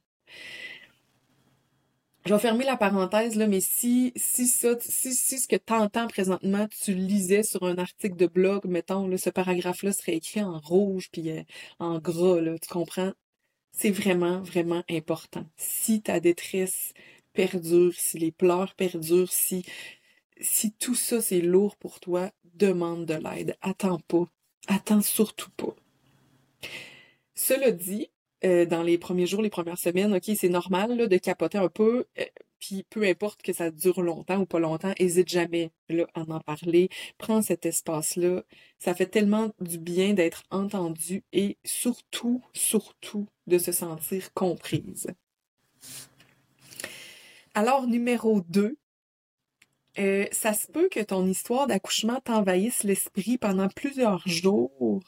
je 2.26 2.34
vais 2.34 2.40
fermer 2.40 2.64
la 2.64 2.76
parenthèse, 2.76 3.36
là, 3.36 3.46
mais 3.46 3.60
si, 3.60 4.12
si 4.16 4.46
ça, 4.46 4.76
si, 4.80 5.14
si 5.14 5.38
ce 5.38 5.48
que 5.48 5.56
tu 5.56 5.72
entends 5.72 6.06
présentement, 6.06 6.68
tu 6.68 6.92
lisais 6.94 7.42
sur 7.42 7.62
un 7.64 7.78
article 7.78 8.16
de 8.16 8.26
blog, 8.26 8.66
mettons, 8.66 9.08
là, 9.08 9.16
ce 9.16 9.30
paragraphe-là 9.30 9.92
serait 9.92 10.16
écrit 10.16 10.42
en 10.42 10.58
rouge 10.60 11.08
puis 11.10 11.30
euh, 11.30 11.42
en 11.78 11.98
gras, 11.98 12.40
là, 12.40 12.58
tu 12.58 12.68
comprends? 12.68 13.12
C'est 13.72 13.90
vraiment, 13.90 14.40
vraiment 14.42 14.82
important. 14.90 15.46
Si 15.56 16.02
ta 16.02 16.20
détresse 16.20 16.92
perdure, 17.32 17.94
si 17.94 18.18
les 18.18 18.32
pleurs 18.32 18.74
perdurent, 18.74 19.32
si, 19.32 19.64
si 20.40 20.72
tout 20.72 20.94
ça 20.94 21.20
c'est 21.22 21.40
lourd 21.40 21.76
pour 21.76 22.00
toi, 22.00 22.30
demande 22.54 23.06
de 23.06 23.14
l'aide. 23.14 23.56
Attends 23.62 24.00
pas. 24.00 24.26
Attends 24.66 25.02
surtout 25.02 25.50
pas. 25.52 25.74
Cela 27.34 27.70
dit, 27.70 28.10
euh, 28.44 28.64
dans 28.64 28.82
les 28.82 28.99
premiers 28.99 29.26
jours, 29.26 29.42
les 29.42 29.50
premières 29.50 29.78
semaines, 29.78 30.14
ok, 30.14 30.30
c'est 30.37 30.49
normal 30.49 30.97
là, 30.97 31.06
de 31.06 31.16
capoter 31.18 31.59
un 31.59 31.68
peu. 31.68 32.06
Euh, 32.18 32.25
puis 32.59 32.85
peu 32.88 33.04
importe 33.04 33.42
que 33.42 33.52
ça 33.52 33.70
dure 33.70 34.02
longtemps 34.02 34.40
ou 34.40 34.47
pas 34.47 34.59
longtemps, 34.59 34.92
hésite 34.99 35.28
jamais 35.28 35.73
là, 35.88 36.06
à 36.14 36.20
en 36.20 36.40
parler. 36.40 36.88
Prends 37.18 37.42
cet 37.42 37.66
espace-là. 37.66 38.42
Ça 38.78 38.94
fait 38.94 39.06
tellement 39.06 39.50
du 39.61 39.78
bien 39.78 40.14
d'être 40.14 40.44
entendu 40.50 41.23
et 41.32 41.56
surtout, 41.64 42.42
surtout 42.52 43.26
de 43.47 43.59
se 43.59 43.73
sentir 43.73 44.32
comprise. 44.35 45.09
Alors, 47.54 47.87
numéro 47.87 48.42
2, 48.49 48.76
euh, 49.99 50.26
ça 50.32 50.52
se 50.52 50.66
peut 50.66 50.88
que 50.88 51.00
ton 51.00 51.26
histoire 51.26 51.66
d'accouchement 51.66 52.20
t'envahisse 52.20 52.85
l'esprit 52.85 53.38
pendant 53.38 53.68
plusieurs 53.68 54.26
jours, 54.28 55.00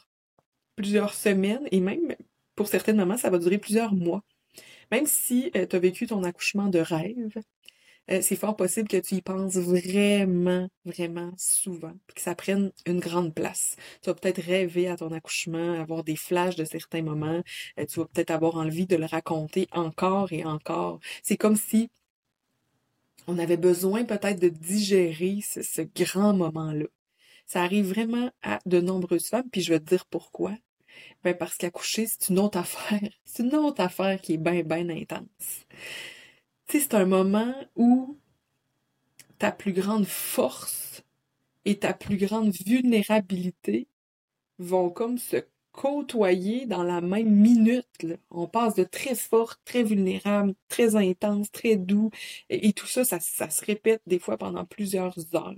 plusieurs 0.75 1.13
semaines 1.13 1.67
et 1.71 1.79
même 1.79 2.15
pour 2.55 2.67
certaines 2.67 2.97
mamans, 2.97 3.17
ça 3.17 3.29
va 3.29 3.37
durer 3.37 3.57
plusieurs 3.57 3.93
mois. 3.93 4.23
Même 4.91 5.05
si 5.07 5.51
euh, 5.55 5.65
tu 5.65 5.75
as 5.75 5.79
vécu 5.79 6.07
ton 6.07 6.23
accouchement 6.23 6.67
de 6.67 6.79
rêve, 6.79 7.41
euh, 8.11 8.21
c'est 8.21 8.35
fort 8.35 8.55
possible 8.55 8.87
que 8.87 8.97
tu 8.97 9.15
y 9.15 9.21
penses 9.21 9.55
vraiment, 9.55 10.67
vraiment 10.83 11.31
souvent, 11.37 11.93
puis 12.05 12.15
que 12.15 12.21
ça 12.21 12.35
prenne 12.35 12.71
une 12.85 12.99
grande 12.99 13.33
place. 13.33 13.77
Tu 14.01 14.09
vas 14.09 14.13
peut-être 14.13 14.41
rêver 14.41 14.89
à 14.89 14.97
ton 14.97 15.11
accouchement, 15.11 15.79
avoir 15.79 16.03
des 16.03 16.17
flashs 16.17 16.57
de 16.57 16.65
certains 16.65 17.01
moments, 17.01 17.41
euh, 17.79 17.85
tu 17.85 17.99
vas 17.99 18.05
peut-être 18.05 18.31
avoir 18.31 18.55
envie 18.57 18.87
de 18.87 18.97
le 18.97 19.05
raconter 19.05 19.67
encore 19.71 20.33
et 20.33 20.43
encore. 20.43 20.99
C'est 21.23 21.37
comme 21.37 21.55
si 21.55 21.89
on 23.27 23.39
avait 23.39 23.57
besoin 23.57 24.03
peut-être 24.03 24.39
de 24.39 24.49
digérer 24.49 25.39
ce, 25.41 25.81
grand 25.81 26.33
moment-là. 26.33 26.87
Ça 27.45 27.61
arrive 27.63 27.87
vraiment 27.87 28.31
à 28.41 28.59
de 28.65 28.81
nombreuses 28.81 29.27
femmes, 29.27 29.49
puis 29.49 29.61
je 29.61 29.71
vais 29.71 29.79
te 29.79 29.85
dire 29.85 30.05
pourquoi. 30.07 30.53
Ben 31.23 31.35
parce 31.35 31.57
qu'accoucher, 31.57 32.07
c'est 32.07 32.29
une 32.29 32.39
autre 32.39 32.57
affaire. 32.59 33.09
C'est 33.25 33.43
une 33.43 33.55
autre 33.55 33.81
affaire 33.81 34.19
qui 34.21 34.33
est 34.33 34.37
bien, 34.37 34.63
bien 34.63 34.89
intense. 34.89 35.65
Tu 36.67 36.79
sais, 36.79 36.79
c'est 36.79 36.95
un 36.95 37.05
moment 37.05 37.53
où 37.75 38.17
ta 39.39 39.51
plus 39.51 39.73
grande 39.73 40.05
force 40.05 41.03
et 41.65 41.79
ta 41.79 41.93
plus 41.93 42.17
grande 42.17 42.51
vulnérabilité 42.51 43.87
vont 44.59 44.89
comme 44.89 45.17
se 45.17 45.37
côtoyer 45.73 46.65
dans 46.65 46.83
la 46.83 47.01
même 47.01 47.29
minute. 47.29 47.87
On 48.29 48.47
passe 48.47 48.75
de 48.75 48.83
très 48.83 49.15
fort, 49.15 49.55
très 49.65 49.83
vulnérable, 49.83 50.53
très 50.69 50.95
intense, 50.95 51.51
très 51.51 51.75
doux, 51.75 52.11
et, 52.49 52.71
tout 52.73 52.87
ça, 52.87 53.03
ça, 53.03 53.19
ça, 53.19 53.49
se 53.49 53.65
répète 53.65 54.01
des 54.05 54.19
fois 54.19 54.37
pendant 54.37 54.65
plusieurs 54.65 55.17
heures. 55.35 55.55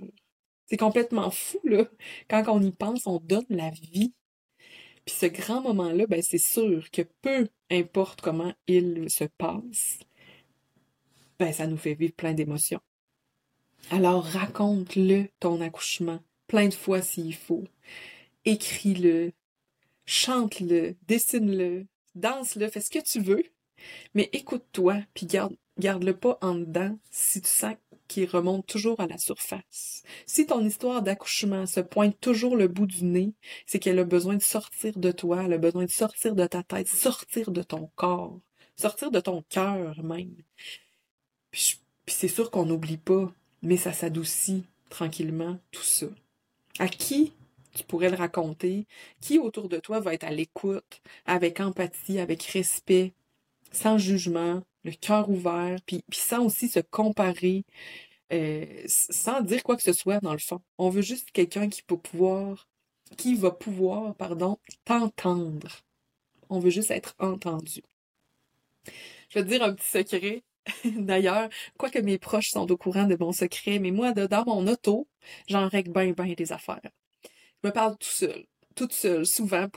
C'est 0.67 0.77
complètement 0.77 1.29
fou, 1.29 1.59
là. 1.63 1.85
Quand 2.27 2.43
on 2.47 2.61
y 2.61 2.71
pense, 2.71 3.05
on 3.05 3.19
donne 3.19 3.45
la 3.49 3.69
vie. 3.69 4.13
Puis 5.05 5.15
ce 5.15 5.25
grand 5.27 5.61
moment-là, 5.61 6.07
ben, 6.07 6.21
c'est 6.21 6.37
sûr 6.37 6.89
que 6.91 7.03
peu 7.21 7.47
importe 7.69 8.21
comment 8.21 8.53
il 8.67 9.09
se 9.09 9.25
passe, 9.25 9.99
ben, 11.39 11.53
ça 11.53 11.67
nous 11.67 11.77
fait 11.77 11.93
vivre 11.93 12.13
plein 12.13 12.33
d'émotions. 12.33 12.81
Alors 13.91 14.23
raconte-le, 14.23 15.27
ton 15.39 15.61
accouchement, 15.61 16.19
plein 16.47 16.67
de 16.67 16.73
fois 16.73 17.01
s'il 17.01 17.35
faut. 17.35 17.65
Écris-le, 18.45 19.31
chante-le, 20.05 20.95
dessine-le, 21.07 21.85
danse-le, 22.15 22.67
fais 22.69 22.81
ce 22.81 22.89
que 22.89 22.99
tu 22.99 23.19
veux, 23.19 23.43
mais 24.13 24.29
écoute-toi, 24.33 25.01
puis 25.13 25.25
garde, 25.27 25.55
garde-le 25.77 26.15
pas 26.15 26.37
en 26.41 26.55
dedans 26.55 26.97
si 27.11 27.41
tu 27.41 27.49
sens 27.49 27.75
qu'il 28.07 28.29
remonte 28.29 28.65
toujours 28.65 28.99
à 28.99 29.07
la 29.07 29.17
surface. 29.17 30.03
Si 30.25 30.45
ton 30.45 30.63
histoire 30.63 31.01
d'accouchement 31.01 31.65
se 31.65 31.79
pointe 31.79 32.19
toujours 32.19 32.55
le 32.55 32.67
bout 32.67 32.85
du 32.85 33.03
nez, 33.03 33.33
c'est 33.65 33.79
qu'elle 33.79 33.99
a 33.99 34.03
besoin 34.03 34.35
de 34.35 34.41
sortir 34.41 34.97
de 34.97 35.11
toi, 35.11 35.43
elle 35.43 35.53
a 35.53 35.57
besoin 35.57 35.85
de 35.85 35.91
sortir 35.91 36.35
de 36.35 36.45
ta 36.45 36.63
tête, 36.63 36.87
sortir 36.87 37.51
de 37.51 37.63
ton 37.63 37.89
corps, 37.95 38.39
sortir 38.75 39.11
de 39.11 39.19
ton 39.19 39.43
cœur 39.49 40.03
même. 40.03 40.35
Puis, 41.51 41.79
puis 42.05 42.15
c'est 42.15 42.27
sûr 42.27 42.51
qu'on 42.51 42.65
n'oublie 42.65 42.97
pas, 42.97 43.33
mais 43.61 43.77
ça 43.77 43.93
s'adoucit 43.93 44.65
tranquillement 44.89 45.59
tout 45.71 45.83
ça. 45.83 46.07
À 46.79 46.87
qui 46.87 47.33
tu 47.75 47.83
pourrais 47.83 48.09
le 48.09 48.15
raconter, 48.15 48.87
qui 49.21 49.37
autour 49.37 49.69
de 49.69 49.77
toi 49.77 49.99
va 49.99 50.13
être 50.13 50.23
à 50.23 50.31
l'écoute, 50.31 51.01
avec 51.25 51.59
empathie, 51.59 52.19
avec 52.19 52.41
respect, 52.43 53.13
sans 53.71 53.97
jugement, 53.97 54.63
le 54.85 54.91
cœur 54.93 55.29
ouvert, 55.29 55.77
puis, 55.85 56.03
puis 56.09 56.19
sans 56.19 56.45
aussi 56.45 56.69
se 56.69 56.79
comparer, 56.79 57.65
euh, 58.33 58.65
sans 58.87 59.41
dire 59.41 59.63
quoi 59.63 59.75
que 59.75 59.83
ce 59.83 59.93
soit 59.93 60.19
dans 60.21 60.33
le 60.33 60.39
fond. 60.39 60.61
On 60.77 60.89
veut 60.89 61.01
juste 61.01 61.31
quelqu'un 61.31 61.69
qui 61.69 61.83
peut 61.83 61.97
pouvoir, 61.97 62.67
qui 63.17 63.35
va 63.35 63.51
pouvoir, 63.51 64.15
pardon, 64.15 64.57
t'entendre. 64.85 65.81
On 66.49 66.59
veut 66.59 66.69
juste 66.69 66.91
être 66.91 67.15
entendu. 67.19 67.81
Je 69.29 69.39
vais 69.39 69.43
te 69.45 69.49
dire 69.49 69.63
un 69.63 69.73
petit 69.73 69.89
secret. 69.89 70.43
D'ailleurs, 70.85 71.49
quoique 71.77 71.99
mes 71.99 72.17
proches 72.17 72.49
sont 72.49 72.71
au 72.71 72.77
courant 72.77 73.05
de 73.05 73.17
mon 73.19 73.31
secret, 73.31 73.79
mais 73.79 73.91
moi, 73.91 74.13
dans 74.13 74.45
mon 74.45 74.67
auto, 74.67 75.07
j'en 75.47 75.67
règle 75.67 75.91
bien, 75.91 76.11
bien 76.11 76.33
des 76.33 76.51
affaires 76.51 76.81
me 77.65 77.71
parle 77.71 77.97
tout 77.97 78.09
seul 78.09 78.45
toute 78.75 78.93
seule, 78.93 79.25
souvent 79.25 79.67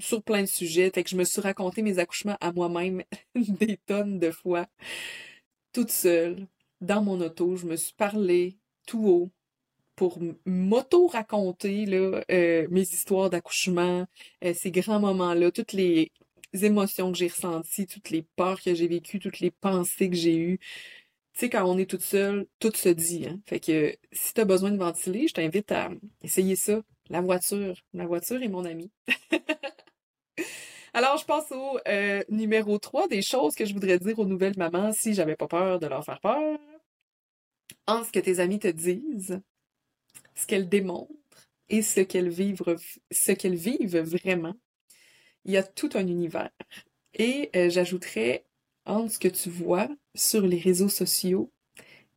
sur 0.00 0.22
plein 0.22 0.42
de 0.42 0.46
sujets. 0.46 0.90
Que 0.90 1.08
je 1.08 1.16
me 1.16 1.24
suis 1.24 1.40
raconté 1.40 1.82
mes 1.82 1.98
accouchements 1.98 2.36
à 2.40 2.52
moi-même 2.52 3.02
des 3.34 3.78
tonnes 3.86 4.18
de 4.18 4.30
fois, 4.30 4.66
toute 5.72 5.90
seule, 5.90 6.46
dans 6.80 7.02
mon 7.02 7.20
auto. 7.20 7.56
Je 7.56 7.66
me 7.66 7.76
suis 7.76 7.94
parlé 7.94 8.56
tout 8.86 9.06
haut 9.06 9.30
pour 9.94 10.18
m'auto-raconter 10.44 11.86
euh, 12.30 12.66
mes 12.70 12.82
histoires 12.82 13.30
d'accouchement, 13.30 14.06
euh, 14.44 14.52
ces 14.54 14.70
grands 14.70 15.00
moments-là, 15.00 15.50
toutes 15.50 15.72
les 15.72 16.12
émotions 16.52 17.12
que 17.12 17.18
j'ai 17.18 17.28
ressenties, 17.28 17.86
toutes 17.86 18.10
les 18.10 18.22
peurs 18.36 18.60
que 18.60 18.74
j'ai 18.74 18.88
vécues, 18.88 19.18
toutes 19.18 19.40
les 19.40 19.50
pensées 19.50 20.10
que 20.10 20.16
j'ai 20.16 20.36
eues. 20.36 20.58
Tu 21.32 21.40
sais, 21.40 21.50
quand 21.50 21.64
on 21.64 21.78
est 21.78 21.88
toute 21.88 22.02
seule, 22.02 22.46
tout 22.60 22.72
se 22.74 22.88
dit. 22.88 23.26
Hein? 23.26 23.40
Fait 23.46 23.60
que 23.60 23.96
si 24.12 24.34
tu 24.34 24.40
as 24.40 24.44
besoin 24.44 24.70
de 24.70 24.78
ventiler, 24.78 25.28
je 25.28 25.34
t'invite 25.34 25.72
à 25.72 25.90
essayer 26.22 26.56
ça 26.56 26.82
la 27.08 27.20
voiture. 27.20 27.74
La 27.92 28.06
voiture 28.06 28.42
est 28.42 28.48
mon 28.48 28.64
ami. 28.64 28.90
Alors, 30.94 31.18
je 31.18 31.26
passe 31.26 31.52
au 31.52 31.78
euh, 31.88 32.22
numéro 32.30 32.78
3 32.78 33.08
des 33.08 33.22
choses 33.22 33.54
que 33.54 33.66
je 33.66 33.74
voudrais 33.74 33.98
dire 33.98 34.18
aux 34.18 34.24
nouvelles 34.24 34.56
mamans 34.56 34.92
si 34.92 35.14
j'avais 35.14 35.36
pas 35.36 35.46
peur 35.46 35.78
de 35.78 35.86
leur 35.86 36.04
faire 36.04 36.20
peur. 36.20 36.58
En 37.86 38.02
ce 38.02 38.10
que 38.10 38.18
tes 38.18 38.40
amis 38.40 38.58
te 38.58 38.68
disent, 38.68 39.40
ce 40.34 40.46
qu'elles 40.46 40.68
démontrent 40.68 41.12
et 41.68 41.82
ce 41.82 42.00
qu'elles 42.00 42.30
vivent, 42.30 42.62
ce 43.10 43.32
qu'elles 43.32 43.56
vivent 43.56 43.98
vraiment. 43.98 44.54
Il 45.44 45.52
y 45.52 45.56
a 45.56 45.62
tout 45.62 45.90
un 45.94 46.06
univers. 46.06 46.50
Et 47.14 47.50
euh, 47.54 47.70
j'ajouterais 47.70 48.46
entre 48.84 49.12
ce 49.12 49.18
que 49.18 49.28
tu 49.28 49.50
vois 49.50 49.88
sur 50.14 50.42
les 50.42 50.58
réseaux 50.58 50.88
sociaux 50.88 51.52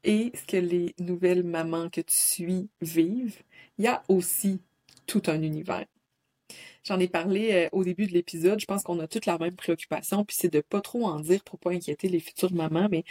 et 0.03 0.31
ce 0.33 0.45
que 0.45 0.57
les 0.57 0.95
nouvelles 0.99 1.43
mamans 1.43 1.89
que 1.89 2.01
tu 2.01 2.15
suis 2.15 2.69
vivent, 2.81 3.41
il 3.77 3.85
y 3.85 3.87
a 3.87 4.03
aussi 4.07 4.61
tout 5.09 5.23
un 5.27 5.41
univers. 5.41 5.85
J'en 6.85 6.99
ai 6.99 7.07
parlé 7.07 7.51
euh, 7.53 7.69
au 7.71 7.83
début 7.83 8.07
de 8.07 8.13
l'épisode. 8.13 8.59
Je 8.59 8.65
pense 8.65 8.83
qu'on 8.83 8.99
a 8.99 9.07
toutes 9.07 9.25
la 9.25 9.37
même 9.37 9.55
préoccupation, 9.55 10.23
puis 10.23 10.37
c'est 10.39 10.53
de 10.53 10.61
pas 10.61 10.81
trop 10.81 11.05
en 11.05 11.19
dire 11.19 11.43
pour 11.43 11.59
pas 11.59 11.71
inquiéter 11.71 12.07
les 12.07 12.19
futures 12.19 12.53
mamans. 12.53 12.87
Mais 12.89 13.03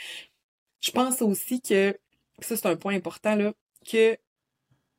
je 0.80 0.90
pense 0.92 1.20
aussi 1.22 1.60
que 1.60 1.98
ça 2.40 2.56
c'est 2.56 2.66
un 2.66 2.76
point 2.76 2.94
important 2.94 3.34
là, 3.36 3.52
que 3.90 4.16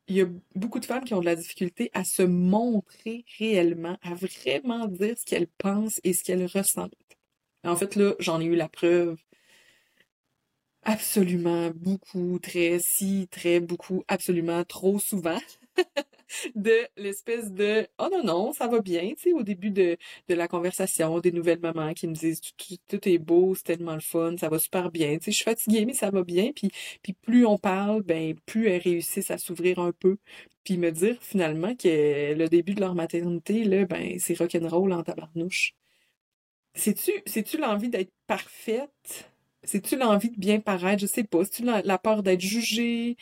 il 0.07 0.15
y 0.15 0.21
a 0.21 0.27
beaucoup 0.55 0.79
de 0.79 0.85
femmes 0.85 1.03
qui 1.03 1.13
ont 1.13 1.19
de 1.19 1.25
la 1.25 1.35
difficulté 1.35 1.91
à 1.93 2.03
se 2.03 2.23
montrer 2.23 3.25
réellement, 3.37 3.97
à 4.01 4.15
vraiment 4.15 4.87
dire 4.87 5.15
ce 5.17 5.23
qu'elles 5.25 5.47
pensent 5.47 6.01
et 6.03 6.13
ce 6.13 6.23
qu'elles 6.23 6.47
ressentent. 6.47 6.93
En 7.63 7.75
fait, 7.75 7.95
là, 7.95 8.15
j'en 8.19 8.41
ai 8.41 8.45
eu 8.45 8.55
la 8.55 8.69
preuve 8.69 9.17
absolument 10.83 11.71
beaucoup, 11.75 12.39
très, 12.39 12.79
si, 12.79 13.27
très, 13.29 13.59
beaucoup, 13.59 14.03
absolument 14.07 14.63
trop 14.63 14.97
souvent. 14.99 15.39
De 16.55 16.87
l'espèce 16.97 17.51
de 17.51 17.87
oh 17.97 18.07
non 18.11 18.23
non 18.23 18.53
ça 18.53 18.67
va 18.67 18.81
bien 18.81 19.09
tu 19.15 19.23
sais 19.23 19.33
au 19.33 19.43
début 19.43 19.71
de, 19.71 19.97
la 20.27 20.47
conversation 20.47 21.19
des 21.19 21.31
nouvelles 21.31 21.59
mamans 21.59 21.93
qui 21.93 22.07
me 22.07 22.13
disent 22.13 22.41
tout, 22.87 23.09
est 23.09 23.17
beau 23.17 23.55
c'est 23.55 23.63
tellement 23.63 23.95
le 23.95 23.99
fun 24.01 24.35
ça 24.37 24.49
va 24.49 24.59
super 24.59 24.91
bien 24.91 25.17
tu 25.17 25.25
sais 25.25 25.31
je 25.31 25.37
suis 25.37 25.45
fatiguée 25.45 25.85
mais 25.85 25.93
ça 25.93 26.11
va 26.11 26.23
bien 26.23 26.51
puis 26.55 26.69
puis 27.01 27.13
plus 27.13 27.45
on 27.45 27.57
parle 27.57 28.03
ben 28.03 28.35
plus 28.45 28.67
elles 28.67 28.81
réussissent 28.81 29.31
à 29.31 29.37
s'ouvrir 29.37 29.79
un 29.79 29.91
peu 29.91 30.17
puis 30.63 30.77
me 30.77 30.91
dire 30.91 31.17
finalement 31.21 31.75
que 31.75 32.33
le 32.33 32.47
début 32.47 32.75
de 32.75 32.81
leur 32.81 32.95
maternité 32.95 33.63
là 33.63 33.85
ben 33.85 34.19
c'est 34.19 34.37
rock'n'roll 34.37 34.93
en 34.93 35.03
tabarnouche 35.03 35.75
c'est-tu 36.73 37.11
c'est-tu 37.25 37.57
l'envie 37.57 37.89
d'être 37.89 38.13
parfaite? 38.27 39.31
C'est-tu 39.63 39.97
l'envie 39.97 40.29
de 40.29 40.37
bien 40.39 40.59
paraître? 40.59 41.01
Je 41.01 41.07
sais 41.07 41.23
pas. 41.23 41.43
C'est-tu 41.43 41.63
la, 41.63 41.81
la, 41.81 41.97
peur 41.97 42.23
d'être 42.23 42.41
jugée, 42.41 43.17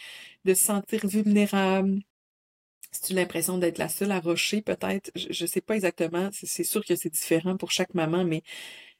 de 0.46 0.54
se 0.54 0.66
sentir 0.66 1.08
vulnérable? 1.08 2.02
Tu 2.92 3.14
l'impression 3.14 3.58
d'être 3.58 3.78
la 3.78 3.90
seule 3.90 4.12
à 4.12 4.20
rocher, 4.20 4.62
peut-être? 4.62 5.12
Je, 5.16 5.44
ne 5.44 5.48
sais 5.48 5.62
pas 5.62 5.76
exactement. 5.76 6.30
C'est 6.34 6.64
sûr 6.64 6.86
que 6.86 6.96
c'est 6.96 7.10
différent 7.10 7.58
pour 7.58 7.72
chaque 7.72 7.94
maman, 7.94 8.24
mais 8.24 8.44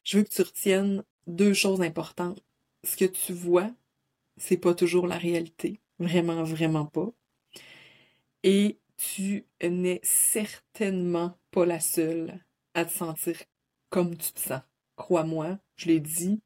je 0.04 0.18
veux 0.18 0.24
que 0.24 0.30
tu 0.30 0.42
retiennes 0.42 1.04
deux 1.26 1.54
choses 1.54 1.80
importantes. 1.82 2.42
Ce 2.84 2.96
que 2.96 3.04
tu 3.04 3.32
vois, 3.32 3.70
c'est 4.36 4.56
pas 4.56 4.74
toujours 4.74 5.06
la 5.06 5.18
réalité. 5.18 5.80
Vraiment, 5.98 6.42
vraiment 6.44 6.86
pas. 6.86 7.10
Et 8.42 8.78
tu 8.96 9.46
n'es 9.62 10.00
certainement 10.02 11.36
pas 11.50 11.66
la 11.66 11.80
seule 11.80 12.40
à 12.74 12.84
te 12.84 12.92
sentir 12.92 13.36
comme 13.90 14.16
tu 14.16 14.32
te 14.32 14.40
sens. 14.40 14.62
Crois-moi, 14.96 15.58
je 15.76 15.86
l'ai 15.86 16.00
dit, 16.00 16.40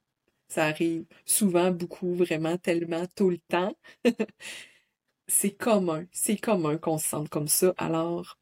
ça 0.49 0.67
arrive 0.67 1.05
souvent, 1.25 1.71
beaucoup, 1.71 2.15
vraiment, 2.15 2.59
tellement, 2.59 3.07
tout 3.17 3.31
le 3.31 3.39
temps. 3.39 3.77
c'est 5.33 5.51
commun, 5.51 6.05
c'est 6.12 6.37
commun 6.37 6.77
qu'on 6.77 6.99
se 6.99 7.09
sente 7.09 7.31
comme 7.31 7.49
ça, 7.49 7.73
alors 7.79 8.39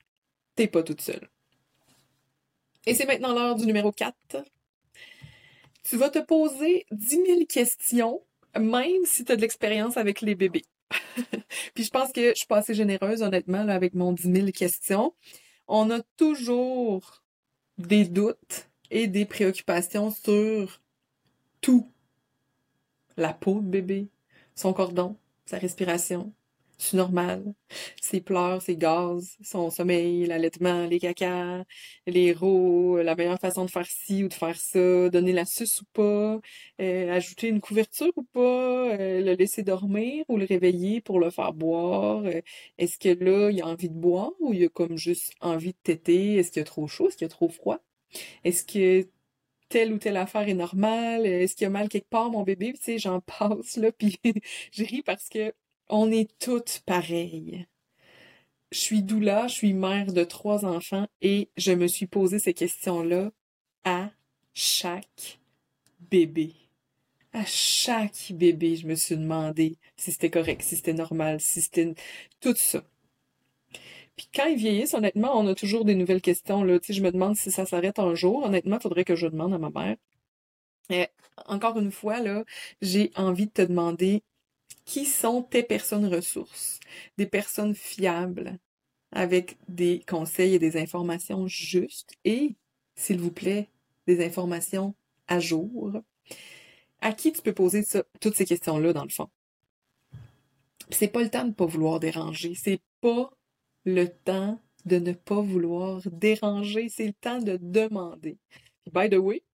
t'es 0.56 0.66
pas 0.66 0.82
toute 0.82 1.00
seule. 1.00 1.30
Et 2.85 2.94
c'est 2.94 3.06
maintenant 3.06 3.32
l'heure 3.32 3.54
du 3.54 3.64
numéro 3.64 3.92
4. 3.92 4.37
Tu 5.85 5.97
vas 5.97 6.11
te 6.11 6.18
poser 6.18 6.87
10 6.90 7.09
000 7.26 7.47
questions, 7.49 8.23
même 8.59 9.04
si 9.04 9.25
tu 9.25 9.30
as 9.30 9.37
de 9.37 9.40
l'expérience 9.40 9.97
avec 9.97 10.20
les 10.20 10.35
bébés. 10.35 10.64
Puis 11.75 11.85
je 11.85 11.90
pense 11.90 12.12
que 12.12 12.30
je 12.30 12.35
suis 12.35 12.47
pas 12.47 12.59
assez 12.59 12.75
généreuse, 12.75 13.23
honnêtement, 13.23 13.62
là, 13.62 13.75
avec 13.75 13.94
mon 13.94 14.12
10 14.12 14.23
000 14.32 14.50
questions. 14.50 15.14
On 15.68 15.90
a 15.90 16.00
toujours 16.16 17.23
des 17.78 18.04
doutes 18.04 18.68
et 18.90 19.06
des 19.06 19.26
préoccupations 19.26 20.11
sur 20.11 20.82
tout. 21.61 21.88
La 23.16 23.32
peau 23.32 23.61
de 23.61 23.68
bébé, 23.68 24.09
son 24.56 24.73
cordon, 24.73 25.16
sa 25.47 25.59
respiration, 25.59 26.32
c'est 26.80 26.96
normal. 26.96 27.44
Ses 28.00 28.20
pleurs, 28.20 28.62
ses 28.62 28.76
gaz, 28.76 29.37
son 29.42 29.70
sommeil, 29.70 30.26
l'allaitement, 30.26 30.87
les 30.87 30.99
cacas, 30.99 31.64
les 32.06 32.32
rots, 32.32 32.99
la 33.02 33.14
meilleure 33.14 33.38
façon 33.38 33.64
de 33.64 33.70
faire 33.70 33.87
ci 33.87 34.25
ou 34.25 34.28
de 34.28 34.34
faire 34.34 34.56
ça, 34.56 35.08
donner 35.10 35.32
la 35.32 35.44
suce 35.44 35.82
ou 35.82 35.84
pas, 35.92 36.40
euh, 36.80 37.12
ajouter 37.12 37.49
une 37.49 37.60
couverture 37.60 38.12
ou 38.16 38.22
pas, 38.25 38.40
euh, 38.40 39.20
le 39.20 39.34
laisser 39.34 39.62
dormir 39.62 40.25
ou 40.28 40.37
le 40.38 40.46
réveiller 40.46 41.00
pour 41.00 41.20
le 41.20 41.30
faire 41.30 41.52
boire. 41.52 42.25
Euh, 42.25 42.40
est-ce 42.78 42.99
que 42.99 43.10
là, 43.22 43.50
il 43.50 43.60
a 43.62 43.66
envie 43.66 43.90
de 43.90 43.94
boire 43.94 44.32
ou 44.40 44.52
il 44.54 44.64
a 44.64 44.68
comme 44.68 44.96
juste 44.96 45.32
envie 45.40 45.72
de 45.72 45.78
téter? 45.82 46.37
Est-ce 46.37 46.50
qu'il 46.50 46.60
y 46.60 46.62
a 46.62 46.64
trop 46.64 46.87
chaud? 46.88 47.08
Est-ce 47.08 47.16
qu'il 47.18 47.26
a 47.26 47.28
trop 47.28 47.49
froid? 47.49 47.78
Est-ce 48.44 48.64
que 48.64 49.08
telle 49.68 49.92
ou 49.92 49.99
telle 49.99 50.16
affaire 50.16 50.49
est 50.49 50.54
normale? 50.54 51.26
Est-ce 51.26 51.54
qu'il 51.56 51.64
y 51.64 51.66
a 51.66 51.70
mal 51.70 51.88
quelque 51.88 52.08
part, 52.08 52.30
mon 52.30 52.42
bébé? 52.42 52.72
Tu 52.75 52.82
sais, 52.82 52.99
j'en 52.99 53.20
passe, 53.38 53.76
là, 53.76 53.92
puis 53.92 54.18
je 54.72 54.84
ris 54.84 55.02
parce 55.02 55.28
que 55.28 55.52
on 55.90 56.11
est 56.11 56.30
toutes 56.38 56.82
pareilles. 56.87 57.66
Je 58.73 58.78
suis 58.78 59.02
doula, 59.02 59.49
je 59.49 59.54
suis 59.54 59.73
mère 59.73 60.12
de 60.12 60.25
trois 60.25 60.64
enfants 60.64 61.09
et 61.20 61.50
je 61.56 61.73
me 61.73 61.88
suis 61.88 62.06
posé 62.06 62.38
ces 62.38 62.54
questions-là 62.54 63.32
à 63.85 64.11
chaque 64.54 65.40
bébé. 66.11 66.54
À 67.32 67.44
chaque 67.44 68.32
bébé, 68.32 68.76
je 68.76 68.87
me 68.87 68.94
suis 68.94 69.16
demandé 69.16 69.76
si 69.97 70.12
c'était 70.12 70.30
correct, 70.30 70.62
si 70.62 70.76
c'était 70.76 70.92
normal, 70.92 71.40
si 71.40 71.62
c'était 71.62 71.94
tout 72.40 72.54
ça. 72.56 72.82
Puis 74.16 74.28
quand 74.35 74.47
ils 74.47 74.56
vieillissent, 74.56 74.94
honnêtement, 74.94 75.38
on 75.38 75.47
a 75.47 75.54
toujours 75.54 75.85
des 75.85 75.94
nouvelles 75.94 76.20
questions. 76.20 76.62
Là. 76.62 76.78
Tu 76.78 76.92
je 76.92 77.02
me 77.02 77.11
demande 77.11 77.37
si 77.37 77.50
ça 77.50 77.66
s'arrête 77.66 77.99
un 77.99 78.14
jour. 78.14 78.44
Honnêtement, 78.44 78.76
il 78.78 78.82
faudrait 78.82 79.04
que 79.04 79.16
je 79.16 79.26
demande 79.26 79.54
à 79.54 79.59
ma 79.59 79.70
mère. 79.70 79.97
Et 80.90 81.06
encore 81.47 81.78
une 81.78 81.92
fois, 81.92 82.20
là, 82.20 82.44
j'ai 82.82 83.12
envie 83.16 83.47
de 83.47 83.52
te 83.52 83.62
demander 83.62 84.23
qui 84.90 85.04
sont 85.04 85.44
tes 85.44 85.62
personnes 85.62 86.12
ressources, 86.12 86.80
des 87.16 87.26
personnes 87.26 87.76
fiables, 87.76 88.59
avec 89.12 89.56
des 89.68 90.02
conseils 90.04 90.56
et 90.56 90.59
des 90.59 90.76
informations 90.76 91.47
justes 91.47 92.11
et, 92.25 92.56
s'il 92.97 93.20
vous 93.20 93.30
plaît, 93.30 93.68
des 94.09 94.25
informations 94.26 94.97
à 95.28 95.38
jour. 95.38 95.92
À 97.00 97.12
qui 97.12 97.32
tu 97.32 97.40
peux 97.40 97.52
poser 97.52 97.85
toutes 98.20 98.35
ces 98.35 98.44
questions-là, 98.44 98.92
dans 98.92 99.04
le 99.04 99.11
fond? 99.11 99.28
C'est 100.90 101.07
pas 101.07 101.22
le 101.22 101.31
temps 101.31 101.44
de 101.44 101.50
ne 101.50 101.55
pas 101.55 101.66
vouloir 101.66 102.00
déranger. 102.00 102.57
C'est 102.57 102.81
pas 103.00 103.31
le 103.85 104.09
temps 104.09 104.59
de 104.87 104.98
ne 104.98 105.12
pas 105.12 105.40
vouloir 105.40 106.03
déranger. 106.11 106.88
C'est 106.88 107.07
le 107.07 107.12
temps 107.12 107.38
de 107.38 107.57
demander. 107.61 108.38
by 108.92 109.09
the 109.09 109.18
way, 109.18 109.44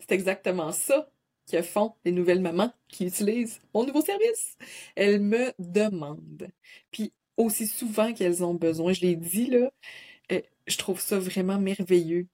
c'est 0.00 0.12
exactement 0.12 0.70
ça 0.70 1.08
que 1.50 1.62
font 1.62 1.94
les 2.04 2.12
nouvelles 2.12 2.40
mamans 2.40 2.72
qui 2.88 3.06
utilisent 3.06 3.60
mon 3.74 3.84
nouveau 3.84 4.02
service. 4.02 4.56
Elles 4.94 5.20
me 5.20 5.52
demandent. 5.58 6.48
Puis 6.90 7.12
aussi 7.36 7.66
souvent 7.66 8.12
qu'elles 8.12 8.44
ont 8.44 8.54
besoin, 8.54 8.92
je 8.92 9.02
l'ai 9.02 9.16
dit 9.16 9.46
là, 9.46 9.70
euh, 10.32 10.40
je 10.66 10.76
trouve 10.78 11.00
ça 11.00 11.18
vraiment 11.18 11.58
merveilleux 11.58 12.26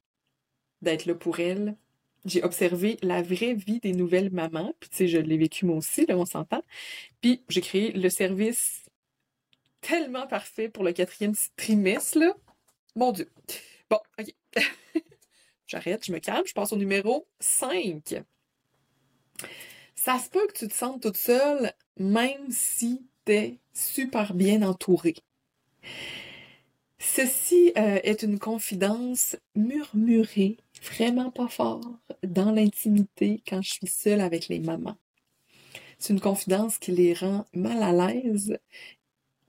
d'être 0.81 1.07
là 1.07 1.15
pour 1.15 1.41
elles. 1.41 1.77
J'ai 2.25 2.43
observé 2.45 2.99
la 3.03 3.23
vraie 3.23 3.55
vie 3.55 3.81
des 3.81 3.93
nouvelles 3.93 4.31
mamans, 4.31 4.73
puis 4.79 4.91
tu 4.91 4.97
sais, 4.97 5.09
je 5.09 5.19
l'ai 5.19 5.37
vécu 5.37 5.67
moi 5.67 5.77
aussi, 5.77 6.07
là, 6.07 6.17
on 6.17 6.25
s'entend. 6.25 6.63
Puis 7.21 7.43
j'ai 7.49 7.61
créé 7.61 7.93
le 7.93 8.09
service 8.11 8.85
tellement 9.81 10.27
parfait 10.27 10.69
pour 10.69 10.85
le 10.85 10.93
quatrième 10.93 11.35
trimestre, 11.57 12.19
là. 12.19 12.35
Mon 12.95 13.13
Dieu. 13.13 13.29
Bon, 13.91 13.99
OK. 14.19 14.33
J'arrête, 15.67 16.05
je 16.05 16.13
me 16.13 16.19
calme, 16.19 16.47
je 16.47 16.53
passe 16.53 16.73
au 16.73 16.77
numéro 16.77 17.27
5. 17.41 18.23
Ça 19.95 20.19
se 20.19 20.29
peut 20.29 20.47
que 20.49 20.59
tu 20.59 20.69
te 20.69 20.75
sentes 20.75 21.03
toute 21.03 21.17
seule, 21.17 21.73
même 21.99 22.51
si 22.51 23.07
tu 23.25 23.33
es 23.33 23.59
super 23.73 24.35
bien 24.35 24.63
entourée. 24.63 25.15
Ceci 26.99 27.73
euh, 27.77 27.99
est 28.05 28.23
une 28.23 28.39
confidence 28.39 29.37
murmurée, 29.57 30.57
vraiment 30.83 31.31
pas 31.31 31.49
fort, 31.49 31.99
dans 32.23 32.53
l'intimité 32.53 33.43
quand 33.47 33.61
je 33.61 33.73
suis 33.73 33.87
seule 33.89 34.21
avec 34.21 34.49
les 34.49 34.61
mamans. 34.61 34.97
C'est 35.99 36.13
une 36.13 36.21
confidence 36.21 36.79
qui 36.79 36.93
les 36.93 37.15
rend 37.15 37.45
mal 37.55 37.83
à 37.83 37.93
l'aise, 37.93 38.57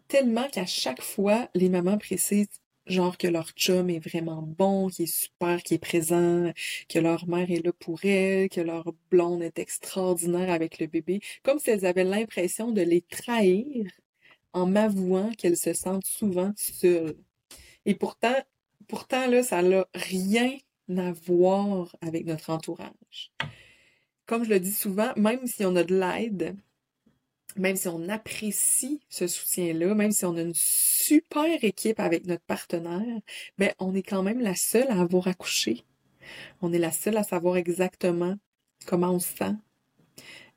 tellement 0.08 0.48
qu'à 0.50 0.66
chaque 0.66 1.02
fois, 1.02 1.50
les 1.54 1.70
mamans 1.70 1.98
précisent 1.98 2.62
genre 2.86 3.18
que 3.18 3.28
leur 3.28 3.50
chum 3.52 3.90
est 3.90 4.00
vraiment 4.00 4.42
bon, 4.42 4.90
qui 4.90 5.04
est 5.04 5.06
super, 5.06 5.62
qui 5.64 5.76
est 5.76 5.80
présent, 5.80 6.52
que 6.90 7.00
leur 7.00 7.28
mère 7.28 7.50
est 7.52 7.64
là 7.66 7.72
pour 7.74 8.04
elle, 8.06 8.50
que 8.50 8.62
leur 8.62 8.94
blonde 9.10 9.42
est 9.42 9.60
extraordinaire 9.60 10.52
avec 10.52 10.80
le 10.80 10.88
bébé, 10.88 11.22
comme 11.44 11.60
si 11.60 11.70
elles 11.70 11.86
avaient 11.86 12.04
l'impression 12.04 12.72
de 12.72 12.82
les 12.82 13.02
trahir 13.02 13.90
en 14.54 14.68
m'avouant 14.68 15.32
qu'elles 15.38 15.58
se 15.58 15.74
sentent 15.74 16.06
souvent 16.06 16.54
seules. 16.56 17.18
Et 17.86 17.96
pourtant, 17.96 18.36
pourtant 18.88 19.28
là, 19.28 19.44
ça 19.44 19.62
n'a 19.62 19.86
rien 19.94 20.52
à 20.98 21.12
voir 21.12 21.96
avec 22.02 22.26
notre 22.26 22.50
entourage. 22.50 23.32
Comme 24.26 24.44
je 24.44 24.50
le 24.50 24.60
dis 24.60 24.72
souvent, 24.72 25.12
même 25.18 25.46
si 25.48 25.66
on 25.66 25.76
a 25.76 25.84
de 25.84 25.96
l'aide, 25.96 26.56
même 27.58 27.76
si 27.76 27.88
on 27.88 28.10
apprécie 28.10 29.02
ce 29.10 29.28
soutien-là, 29.28 29.94
même 29.96 30.12
si 30.12 30.26
on 30.26 30.36
a 30.36 30.42
une 30.42 30.54
super 30.56 31.64
équipe 31.64 32.00
avec 32.00 32.26
notre 32.26 32.44
partenaire, 32.44 33.20
ben 33.58 33.72
on 33.80 33.94
est 33.96 34.04
quand 34.04 34.24
même 34.24 34.42
la 34.42 34.56
seule 34.56 34.90
à 34.90 35.00
avoir 35.02 35.28
accouché. 35.28 35.84
On 36.62 36.74
est 36.74 36.80
la 36.80 36.92
seule 36.92 37.18
à 37.18 37.24
savoir 37.24 37.58
exactement 37.58 38.36
comment 38.86 39.12
on 39.12 39.20
se 39.20 39.36
sent. 39.36 39.56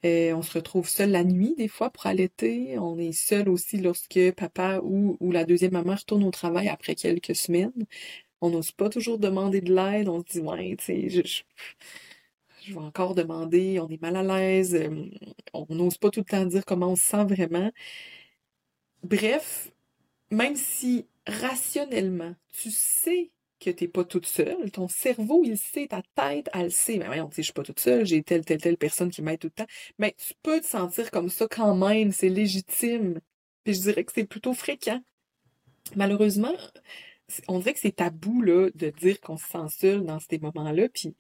Euh, 0.05 0.35
on 0.35 0.43
se 0.43 0.53
retrouve 0.53 0.89
seul 0.89 1.11
la 1.11 1.25
nuit 1.25 1.55
des 1.57 1.69
fois 1.69 1.91
pour 1.91 2.07
allaiter. 2.07 2.79
On 2.79 2.99
est 2.99 3.13
seul 3.13 3.49
aussi 3.49 3.79
lorsque 3.79 4.33
papa 4.37 4.81
ou, 4.83 5.17
ou 5.21 5.33
la 5.33 5.45
deuxième 5.45 5.73
maman 5.73 5.95
retourne 5.95 6.25
au 6.25 6.31
travail 6.31 6.69
après 6.69 6.95
quelques 6.95 7.35
semaines. 7.35 7.73
On 8.41 8.51
n'ose 8.51 8.73
pas 8.73 8.89
toujours 8.91 9.19
demander 9.19 9.61
de 9.61 9.75
l'aide. 9.75 10.09
On 10.09 10.21
se 10.21 10.33
dit 10.33 10.41
ouais, 10.41 10.77
tu 10.79 10.85
sais, 10.85 11.09
je 11.09 11.23
je 11.25 11.43
vais 12.75 12.81
encore 12.81 13.15
demander, 13.15 13.81
on 13.81 13.89
est 13.89 14.01
mal 14.01 14.17
à 14.17 14.23
l'aise, 14.23 14.75
euh, 14.75 15.11
on 15.53 15.67
n'ose 15.75 15.99
pas 15.99 16.11
tout 16.11 16.21
le 16.21 16.25
temps 16.25 16.45
dire 16.45 16.65
comment 16.65 16.91
on 16.93 16.97
se 16.97 17.05
sent 17.05 17.25
vraiment. 17.25 17.71
Bref, 19.03 19.73
même 20.31 20.57
si 20.57 21.07
rationnellement, 21.27 22.35
tu 22.53 22.71
sais 22.71 23.31
que 23.61 23.71
tu 23.71 23.85
n'es 23.85 23.89
pas 23.89 24.05
toute 24.05 24.27
seule, 24.27 24.71
ton 24.71 24.89
cerveau, 24.89 25.43
il 25.45 25.57
sait, 25.57 25.89
ta 25.89 26.03
tête, 26.15 26.51
elle 26.53 26.71
sait, 26.73 26.99
mais 26.99 27.07
sais, 27.17 27.27
je 27.37 27.43
suis 27.43 27.53
pas 27.53 27.63
toute 27.63 27.81
seule, 27.81 28.05
j'ai 28.05 28.23
telle, 28.23 28.45
telle, 28.45 28.61
telle 28.61 28.77
personne 28.77 29.11
qui 29.11 29.23
m'aide 29.23 29.39
tout 29.39 29.49
le 29.49 29.65
temps, 29.65 29.73
mais 29.99 30.15
tu 30.19 30.35
peux 30.43 30.61
te 30.61 30.67
sentir 30.67 31.11
comme 31.11 31.29
ça 31.29 31.47
quand 31.49 31.75
même, 31.75 32.13
c'est 32.13 32.29
légitime. 32.29 33.21
Puis 33.65 33.75
je 33.75 33.81
dirais 33.81 34.05
que 34.05 34.13
c'est 34.15 34.27
plutôt 34.27 34.53
fréquent. 34.53 35.03
Malheureusement, 35.95 36.55
on 37.49 37.59
dirait 37.59 37.75
que 37.75 37.81
c'est 37.81 37.97
tabou, 37.97 38.43
là, 38.43 38.71
de 38.75 38.91
dire 38.91 39.21
qu'on 39.21 39.37
se 39.37 39.47
sent 39.47 39.69
seul 39.71 40.05
dans 40.05 40.21
ces 40.21 40.39
moments-là, 40.39 40.89
puis 40.89 41.15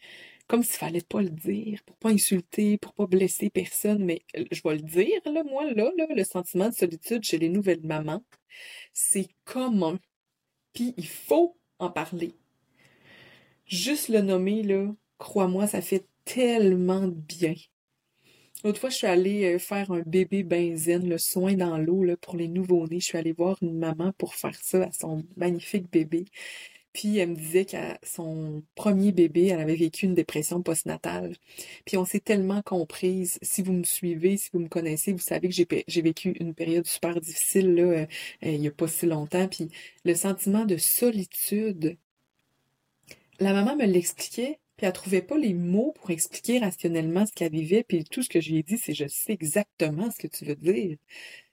comme 0.47 0.63
s'il 0.63 0.79
fallait 0.79 1.01
pas 1.01 1.23
le 1.23 1.31
dire, 1.31 1.83
pour 1.85 1.97
pas 1.97 2.11
insulter, 2.11 2.79
pour 2.79 2.95
pas 2.95 3.07
blesser 3.07 3.51
personne, 3.51 4.05
mais 4.05 4.23
euh, 4.37 4.45
je 4.53 4.63
vais 4.65 4.77
le 4.77 4.83
dire, 4.83 5.21
là, 5.25 5.43
moi, 5.45 5.73
là, 5.73 5.91
le 5.97 6.25
sentiment 6.25 6.69
de 6.69 6.75
solitude 6.75 7.25
chez 7.25 7.39
les 7.39 7.49
nouvelles 7.49 7.85
mamans, 7.85 8.23
c'est 8.93 9.29
commun. 9.45 9.99
Puis 10.73 10.95
il 10.97 11.07
faut 11.07 11.57
en 11.79 11.91
parler. 11.91 12.35
Juste 13.67 14.09
le 14.09 14.21
nommer, 14.21 14.63
là, 14.63 14.95
crois-moi, 15.19 15.67
ça 15.67 15.83
fait 15.83 16.07
tellement 16.25 17.09
de 17.09 17.15
bien. 17.15 17.55
L'autre 18.65 18.81
fois, 18.81 18.91
je 18.91 18.97
suis 18.97 19.07
allée 19.07 19.55
euh, 19.55 19.59
faire 19.59 19.91
un 19.91 20.01
bébé 20.01 20.43
benzène, 20.43 21.09
le 21.09 21.19
soin 21.19 21.55
dans 21.55 21.79
l'eau 21.79 22.05
pour 22.21 22.37
les 22.37 22.49
nouveaux 22.49 22.87
nés 22.87 23.01
Je 23.01 23.07
suis 23.07 23.19
allée 23.19 23.33
voir 23.33 23.57
une 23.63 23.79
maman 23.79 24.13
pour 24.13 24.35
faire 24.35 24.55
ça 24.55 24.85
à 24.85 24.93
son 24.93 25.25
magnifique 25.37 25.91
bébé. 25.91 26.25
Puis 26.97 27.19
elle 27.19 27.29
me 27.29 27.37
disait 27.37 27.67
qu'à 27.67 27.99
son 28.03 28.63
premier 28.75 29.13
bébé, 29.13 29.49
elle 29.49 29.61
avait 29.61 29.77
vécu 29.77 30.07
une 30.07 30.15
dépression 30.15 30.63
postnatale. 30.63 31.37
Puis 31.85 31.99
on 31.99 32.07
s'est 32.07 32.21
tellement 32.21 32.63
comprises. 32.63 33.39
Si 33.43 33.61
vous 33.61 33.75
me 33.75 33.85
suivez, 33.85 34.39
si 34.39 34.49
vous 34.55 34.61
me 34.61 34.69
connaissez, 34.69 35.13
vous 35.13 35.19
savez 35.19 35.51
que 35.51 35.83
j'ai 35.87 36.03
vécu 36.03 36.31
une 36.41 36.55
période 36.55 36.87
super 36.87 37.21
difficile 37.21 37.75
là, 37.75 37.83
euh, 37.83 38.07
euh, 38.45 38.51
il 38.51 38.61
n'y 38.63 38.69
a 38.69 38.71
pas 38.71 38.89
si 38.89 39.05
longtemps. 39.05 39.47
Puis 39.47 39.69
le 40.07 40.15
sentiment 40.15 40.65
de 40.65 40.79
solitude, 40.79 41.99
la 43.41 43.53
maman 43.53 43.77
me 43.77 43.85
l'expliquait, 43.85 44.59
puis 44.79 44.87
elle 44.87 44.95
trouvait 44.95 45.21
pas 45.21 45.37
les 45.37 45.53
mots 45.53 45.93
pour 46.01 46.11
expliquer 46.11 46.61
rationnellement 46.61 47.27
ce 47.27 47.33
qu'elle 47.35 47.53
vivait. 47.53 47.85
Puis 47.85 48.05
tout 48.05 48.23
ce 48.23 48.31
que 48.31 48.41
je 48.41 48.53
lui 48.53 48.61
ai 48.61 48.63
dit, 48.63 48.79
c'est 48.79 48.95
je 48.95 49.07
sais 49.07 49.35
exactement 49.35 50.11
ce 50.11 50.17
que 50.19 50.29
tu 50.29 50.47
veux 50.47 50.57
dire. 50.57 50.97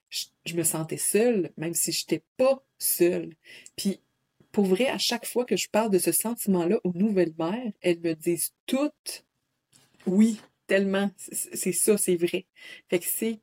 Je, 0.10 0.26
je 0.46 0.56
me 0.56 0.64
sentais 0.64 0.96
seule, 0.96 1.52
même 1.58 1.74
si 1.74 1.92
je 1.92 2.04
n'étais 2.04 2.24
pas 2.38 2.64
seule. 2.78 3.36
Puis 3.76 4.00
pour 4.54 4.66
vrai, 4.66 4.88
à 4.88 4.98
chaque 4.98 5.26
fois 5.26 5.44
que 5.44 5.58
je 5.58 5.68
parle 5.68 5.92
de 5.92 6.00
ce 6.00 6.14
sentiment-là 6.14 6.80
aux 6.86 6.94
nouvelles 6.94 7.34
mères, 7.38 7.74
elles 7.82 8.00
me 8.00 8.14
disent 8.14 8.54
toutes 8.68 9.26
oui, 10.06 10.40
tellement, 10.68 11.12
c'est 11.18 11.72
ça, 11.72 11.98
c'est 11.98 12.16
vrai. 12.16 12.46
Fait 12.90 13.00
que 13.00 13.06
c'est 13.06 13.40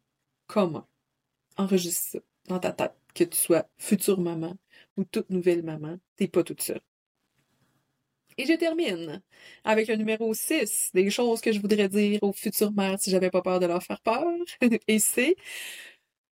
commun. 0.46 0.86
Enregistre 1.56 2.10
ça 2.12 2.18
dans 2.48 2.58
ta 2.58 2.72
tête, 2.72 2.94
que 3.14 3.24
tu 3.24 3.36
sois 3.36 3.66
future 3.78 4.20
maman 4.20 4.56
ou 4.96 5.04
toute 5.04 5.30
nouvelle 5.30 5.62
maman, 5.62 5.98
t'es 6.16 6.28
pas 6.28 6.42
toute 6.42 6.62
seule. 6.62 6.80
Et 8.38 8.46
je 8.46 8.54
termine 8.54 9.22
avec 9.64 9.88
le 9.88 9.96
numéro 9.96 10.32
6, 10.32 10.90
des 10.94 11.10
choses 11.10 11.40
que 11.40 11.52
je 11.52 11.60
voudrais 11.60 11.88
dire 11.88 12.22
aux 12.22 12.32
futures 12.32 12.72
mères 12.72 12.98
si 13.00 13.10
j'avais 13.10 13.30
pas 13.30 13.42
peur 13.42 13.60
de 13.60 13.66
leur 13.66 13.82
faire 13.82 14.00
peur. 14.00 14.24
Et 14.88 14.98
c'est, 14.98 15.36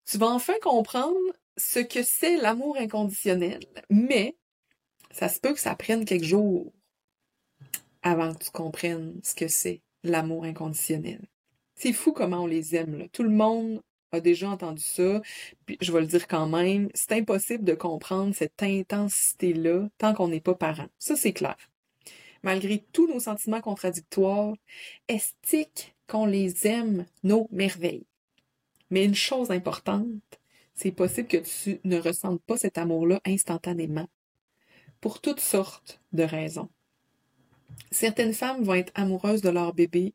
tu 0.05 0.17
vas 0.17 0.29
enfin 0.29 0.55
comprendre 0.61 1.17
ce 1.57 1.79
que 1.79 2.03
c'est 2.03 2.37
l'amour 2.37 2.77
inconditionnel, 2.77 3.59
mais 3.89 4.35
ça 5.13 5.29
se 5.29 5.39
peut 5.39 5.53
que 5.53 5.59
ça 5.59 5.75
prenne 5.75 6.05
quelques 6.05 6.23
jours 6.23 6.71
avant 8.01 8.33
que 8.33 8.45
tu 8.45 8.51
comprennes 8.51 9.19
ce 9.23 9.35
que 9.35 9.47
c'est 9.47 9.81
l'amour 10.03 10.43
inconditionnel. 10.43 11.21
C'est 11.75 11.93
fou 11.93 12.11
comment 12.11 12.43
on 12.43 12.47
les 12.47 12.75
aime. 12.75 12.97
Là. 12.97 13.05
Tout 13.11 13.23
le 13.23 13.29
monde 13.29 13.81
a 14.11 14.19
déjà 14.19 14.49
entendu 14.49 14.81
ça, 14.81 15.21
je 15.79 15.91
vais 15.91 16.01
le 16.01 16.07
dire 16.07 16.27
quand 16.27 16.47
même, 16.47 16.89
c'est 16.93 17.13
impossible 17.13 17.63
de 17.63 17.73
comprendre 17.73 18.35
cette 18.35 18.61
intensité-là 18.61 19.87
tant 19.97 20.13
qu'on 20.13 20.27
n'est 20.27 20.41
pas 20.41 20.55
parent. 20.55 20.87
Ça, 20.99 21.15
c'est 21.15 21.33
clair. 21.33 21.55
Malgré 22.43 22.83
tous 22.91 23.07
nos 23.07 23.19
sentiments 23.19 23.61
contradictoires, 23.61 24.53
estique 25.07 25.95
qu'on 26.07 26.25
les 26.25 26.67
aime 26.67 27.05
nos 27.23 27.47
merveilles? 27.51 28.07
Mais 28.89 29.05
une 29.05 29.15
chose 29.15 29.51
importante, 29.51 30.05
c'est 30.73 30.91
possible 30.91 31.27
que 31.27 31.37
tu 31.37 31.79
ne 31.85 31.97
ressentes 31.97 32.41
pas 32.43 32.57
cet 32.57 32.77
amour-là 32.77 33.21
instantanément 33.25 34.07
pour 35.01 35.19
toutes 35.19 35.39
sortes 35.39 35.99
de 36.13 36.23
raisons. 36.23 36.69
Certaines 37.91 38.33
femmes 38.33 38.63
vont 38.63 38.75
être 38.75 38.91
amoureuses 38.95 39.41
de 39.41 39.49
leur 39.49 39.73
bébé 39.73 40.13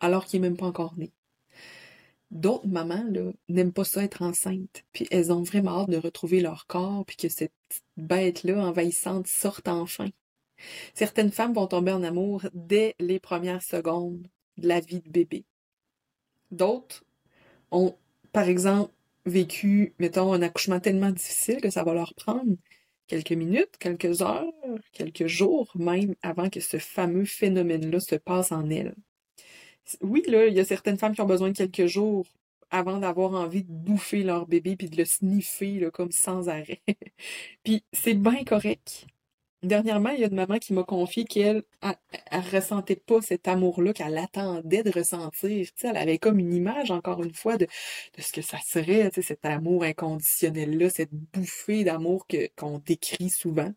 alors 0.00 0.26
qu'il 0.26 0.40
n'est 0.40 0.48
même 0.48 0.56
pas 0.56 0.66
encore 0.66 0.96
né. 0.96 1.12
D'autres 2.30 2.66
mamans 2.66 3.04
n'aiment 3.48 3.72
pas 3.72 3.84
ça 3.84 4.02
être 4.02 4.22
enceinte, 4.22 4.84
puis 4.92 5.06
elles 5.10 5.32
ont 5.32 5.42
vraiment 5.42 5.82
hâte 5.82 5.90
de 5.90 5.96
retrouver 5.96 6.40
leur 6.40 6.66
corps, 6.66 7.04
puis 7.06 7.16
que 7.16 7.28
cette 7.28 7.52
bête-là 7.96 8.58
envahissante 8.58 9.28
sorte 9.28 9.68
enfin. 9.68 10.08
Certaines 10.94 11.30
femmes 11.30 11.54
vont 11.54 11.68
tomber 11.68 11.92
en 11.92 12.02
amour 12.02 12.42
dès 12.52 12.96
les 12.98 13.20
premières 13.20 13.62
secondes 13.62 14.26
de 14.56 14.68
la 14.68 14.80
vie 14.80 15.00
de 15.00 15.10
bébé. 15.10 15.44
D'autres 16.50 17.04
ont, 17.70 17.94
par 18.32 18.48
exemple, 18.48 18.92
vécu, 19.24 19.94
mettons, 19.98 20.32
un 20.32 20.42
accouchement 20.42 20.80
tellement 20.80 21.10
difficile 21.10 21.60
que 21.60 21.70
ça 21.70 21.84
va 21.84 21.94
leur 21.94 22.14
prendre 22.14 22.56
quelques 23.06 23.32
minutes, 23.32 23.76
quelques 23.78 24.22
heures, 24.22 24.52
quelques 24.92 25.26
jours 25.26 25.70
même 25.74 26.14
avant 26.22 26.50
que 26.50 26.60
ce 26.60 26.78
fameux 26.78 27.24
phénomène-là 27.24 28.00
se 28.00 28.16
passe 28.16 28.52
en 28.52 28.68
elles. 28.70 28.94
Oui, 30.00 30.22
là, 30.26 30.46
il 30.46 30.54
y 30.54 30.60
a 30.60 30.64
certaines 30.64 30.98
femmes 30.98 31.14
qui 31.14 31.20
ont 31.20 31.26
besoin 31.26 31.50
de 31.50 31.56
quelques 31.56 31.86
jours 31.86 32.26
avant 32.70 32.98
d'avoir 32.98 33.34
envie 33.34 33.62
de 33.62 33.70
bouffer 33.70 34.22
leur 34.24 34.46
bébé 34.46 34.76
puis 34.76 34.88
de 34.90 34.96
le 34.96 35.04
sniffer 35.04 35.78
là, 35.78 35.90
comme 35.90 36.10
sans 36.10 36.48
arrêt. 36.48 36.82
puis 37.64 37.84
c'est 37.92 38.14
bien 38.14 38.44
correct. 38.44 39.06
Dernièrement, 39.62 40.10
il 40.10 40.20
y 40.20 40.24
a 40.24 40.26
une 40.26 40.34
maman 40.34 40.58
qui 40.58 40.74
m'a 40.74 40.84
confié 40.84 41.24
qu'elle 41.24 41.62
elle, 41.80 42.40
ressentait 42.52 42.96
pas 42.96 43.22
cet 43.22 43.48
amour-là 43.48 43.92
qu'elle 43.94 44.18
attendait 44.18 44.82
de 44.82 44.90
ressentir. 44.90 45.68
elle 45.82 45.96
avait 45.96 46.18
comme 46.18 46.38
une 46.38 46.52
image, 46.52 46.90
encore 46.90 47.22
une 47.24 47.34
fois, 47.34 47.56
de, 47.56 47.66
ce 48.18 48.32
que 48.32 48.42
ça 48.42 48.58
serait, 48.64 49.10
cet 49.22 49.44
amour 49.46 49.84
inconditionnel-là, 49.84 50.90
cette 50.90 51.12
bouffée 51.12 51.84
d'amour 51.84 52.26
qu'on 52.56 52.78
décrit 52.78 53.30
souvent. 53.30 53.72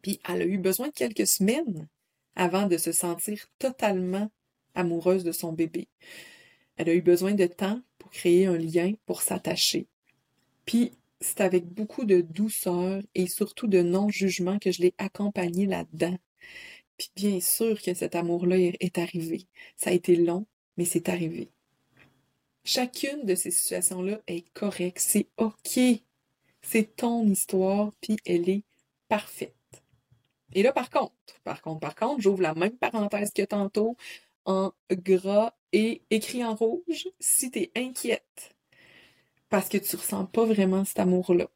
Puis 0.00 0.20
elle 0.28 0.42
a 0.42 0.46
eu 0.46 0.58
besoin 0.58 0.88
de 0.88 0.92
quelques 0.92 1.26
semaines 1.26 1.88
avant 2.36 2.66
de 2.66 2.76
se 2.76 2.92
sentir 2.92 3.46
totalement 3.58 4.30
amoureuse 4.74 5.24
de 5.24 5.32
son 5.32 5.52
bébé. 5.52 5.88
Elle 6.76 6.88
a 6.88 6.94
eu 6.94 7.02
besoin 7.02 7.34
de 7.34 7.46
temps 7.46 7.80
pour 7.98 8.10
créer 8.10 8.46
un 8.46 8.58
lien, 8.58 8.92
pour 9.06 9.22
s'attacher. 9.22 9.86
Puis 10.66 10.92
c'est 11.20 11.40
avec 11.40 11.66
beaucoup 11.66 12.04
de 12.04 12.20
douceur 12.20 13.02
et 13.14 13.26
surtout 13.26 13.66
de 13.66 13.82
non-jugement 13.82 14.58
que 14.58 14.72
je 14.72 14.82
l'ai 14.82 14.94
accompagné 14.98 15.66
là-dedans. 15.66 16.16
Puis 16.96 17.10
bien 17.16 17.40
sûr 17.40 17.80
que 17.82 17.94
cet 17.94 18.14
amour-là 18.14 18.56
est 18.58 18.98
arrivé. 18.98 19.46
Ça 19.76 19.90
a 19.90 19.92
été 19.92 20.16
long, 20.16 20.46
mais 20.76 20.84
c'est 20.84 21.08
arrivé. 21.08 21.50
Chacune 22.64 23.24
de 23.24 23.34
ces 23.34 23.50
situations-là 23.50 24.20
est 24.26 24.48
correcte. 24.52 24.98
C'est 24.98 25.28
OK. 25.36 25.78
C'est 26.62 26.96
ton 26.96 27.26
histoire, 27.26 27.92
puis 28.00 28.16
elle 28.24 28.48
est 28.48 28.64
parfaite. 29.08 29.54
Et 30.54 30.62
là, 30.62 30.72
par 30.72 30.88
contre, 30.88 31.12
par 31.42 31.60
contre, 31.60 31.80
par 31.80 31.94
contre, 31.94 32.22
j'ouvre 32.22 32.42
la 32.42 32.54
même 32.54 32.76
parenthèse 32.76 33.32
que 33.32 33.42
tantôt 33.42 33.96
en 34.46 34.72
gras 34.90 35.54
et 35.72 36.02
écrit 36.10 36.44
en 36.44 36.54
rouge. 36.54 37.08
Si 37.20 37.50
tu 37.50 37.58
es 37.60 37.72
inquiète 37.76 38.54
parce 39.54 39.68
que 39.68 39.78
tu 39.78 39.94
ressens 39.94 40.26
pas 40.26 40.44
vraiment 40.44 40.84
cet 40.84 40.98
amour-là. 40.98 41.48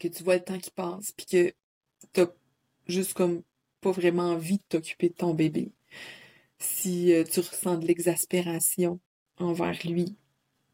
Que 0.00 0.08
tu 0.08 0.24
vois 0.24 0.34
le 0.34 0.42
temps 0.42 0.58
qui 0.58 0.72
passe, 0.72 1.12
puis 1.12 1.24
que 1.24 1.54
t'as 2.12 2.26
juste 2.88 3.14
comme 3.14 3.44
pas 3.80 3.92
vraiment 3.92 4.32
envie 4.32 4.56
de 4.56 4.62
t'occuper 4.68 5.10
de 5.10 5.14
ton 5.14 5.32
bébé. 5.32 5.70
Si 6.58 7.12
euh, 7.12 7.22
tu 7.22 7.38
ressens 7.38 7.78
de 7.78 7.86
l'exaspération 7.86 8.98
envers 9.38 9.78
lui, 9.86 10.16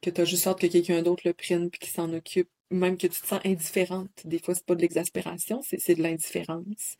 que 0.00 0.08
tu 0.08 0.22
as 0.22 0.24
juste 0.24 0.46
hâte 0.46 0.58
que 0.58 0.66
quelqu'un 0.68 1.02
d'autre 1.02 1.20
le 1.26 1.34
prenne 1.34 1.68
puis 1.68 1.80
qu'il 1.80 1.92
s'en 1.92 2.10
occupe, 2.14 2.48
même 2.70 2.96
que 2.96 3.08
tu 3.08 3.20
te 3.20 3.26
sens 3.26 3.40
indifférente. 3.44 4.22
Des 4.24 4.38
fois, 4.38 4.54
c'est 4.54 4.64
pas 4.64 4.74
de 4.74 4.80
l'exaspération, 4.80 5.60
c'est 5.62 5.96
de 5.96 6.02
l'indifférence. 6.02 6.96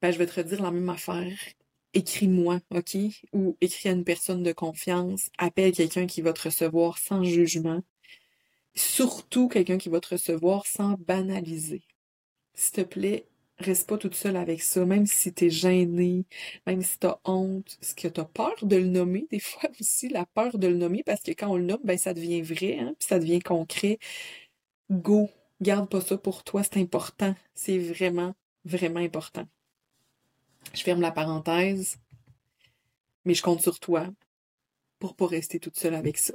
Ben, 0.00 0.12
je 0.12 0.16
vais 0.16 0.24
te 0.24 0.40
redire 0.40 0.62
la 0.62 0.70
même 0.70 0.88
affaire. 0.88 1.36
Écris-moi, 1.92 2.60
OK? 2.70 2.96
Ou 3.34 3.58
écris 3.60 3.90
à 3.90 3.92
une 3.92 4.04
personne 4.04 4.42
de 4.42 4.52
confiance, 4.52 5.28
appelle 5.36 5.72
quelqu'un 5.72 6.06
qui 6.06 6.22
va 6.22 6.32
te 6.32 6.44
recevoir 6.44 6.96
sans 6.96 7.22
jugement, 7.22 7.82
surtout 8.78 9.48
quelqu'un 9.48 9.78
qui 9.78 9.88
va 9.88 10.00
te 10.00 10.10
recevoir 10.10 10.66
sans 10.66 10.94
banaliser. 10.98 11.82
S'il 12.54 12.74
te 12.74 12.80
plaît, 12.82 13.26
reste 13.58 13.88
pas 13.88 13.98
toute 13.98 14.14
seule 14.14 14.36
avec 14.36 14.62
ça, 14.62 14.84
même 14.84 15.06
si 15.06 15.32
t'es 15.32 15.50
gêné, 15.50 16.24
même 16.66 16.82
si 16.82 16.98
t'as 16.98 17.18
honte, 17.24 17.78
ce 17.80 17.94
que 17.94 18.08
t'as 18.08 18.24
peur 18.24 18.54
de 18.62 18.76
le 18.76 18.86
nommer, 18.86 19.26
des 19.30 19.40
fois 19.40 19.68
aussi, 19.80 20.08
la 20.08 20.26
peur 20.26 20.58
de 20.58 20.66
le 20.66 20.76
nommer, 20.76 21.02
parce 21.02 21.22
que 21.22 21.32
quand 21.32 21.48
on 21.48 21.56
le 21.56 21.64
nomme, 21.64 21.80
ben 21.84 21.98
ça 21.98 22.14
devient 22.14 22.42
vrai, 22.42 22.78
hein, 22.78 22.94
puis 22.98 23.08
ça 23.08 23.18
devient 23.18 23.40
concret. 23.40 23.98
Go, 24.90 25.28
garde 25.60 25.88
pas 25.88 26.00
ça 26.00 26.16
pour 26.16 26.44
toi, 26.44 26.62
c'est 26.62 26.78
important. 26.78 27.34
C'est 27.54 27.78
vraiment, 27.78 28.34
vraiment 28.64 29.00
important. 29.00 29.46
Je 30.74 30.82
ferme 30.82 31.00
la 31.00 31.10
parenthèse, 31.10 31.98
mais 33.24 33.34
je 33.34 33.42
compte 33.42 33.60
sur 33.60 33.80
toi 33.80 34.06
pour 34.98 35.14
pas 35.14 35.26
rester 35.26 35.60
toute 35.60 35.76
seule 35.76 35.94
avec 35.94 36.18
ça. 36.18 36.34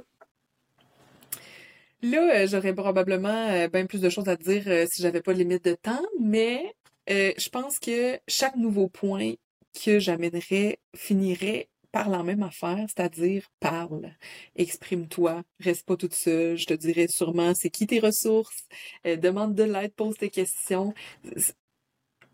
Là, 2.04 2.42
euh, 2.42 2.46
j'aurais 2.46 2.74
probablement 2.74 3.48
euh, 3.48 3.68
bien 3.68 3.86
plus 3.86 4.02
de 4.02 4.10
choses 4.10 4.28
à 4.28 4.36
dire 4.36 4.64
euh, 4.66 4.86
si 4.86 5.00
j'avais 5.00 5.22
pas 5.22 5.32
de 5.32 5.38
limite 5.38 5.64
de 5.64 5.74
temps, 5.74 6.02
mais 6.20 6.74
je 7.08 7.48
pense 7.48 7.78
que 7.78 8.20
chaque 8.28 8.56
nouveau 8.56 8.88
point 8.88 9.34
que 9.82 9.98
j'amènerais 9.98 10.80
finirait 10.94 11.68
par 11.92 12.10
la 12.10 12.22
même 12.22 12.42
affaire, 12.42 12.84
c'est-à-dire 12.88 13.48
parle, 13.58 14.10
exprime-toi, 14.56 15.44
reste 15.60 15.86
pas 15.86 15.96
toute 15.96 16.14
seule, 16.14 16.56
je 16.58 16.66
te 16.66 16.74
dirais 16.74 17.08
sûrement 17.08 17.54
c'est 17.54 17.70
qui 17.70 17.86
tes 17.86 18.00
ressources, 18.00 18.64
demande 19.04 19.54
de 19.54 19.64
l'aide, 19.64 19.94
pose 19.94 20.16
tes 20.18 20.30
questions. 20.30 20.92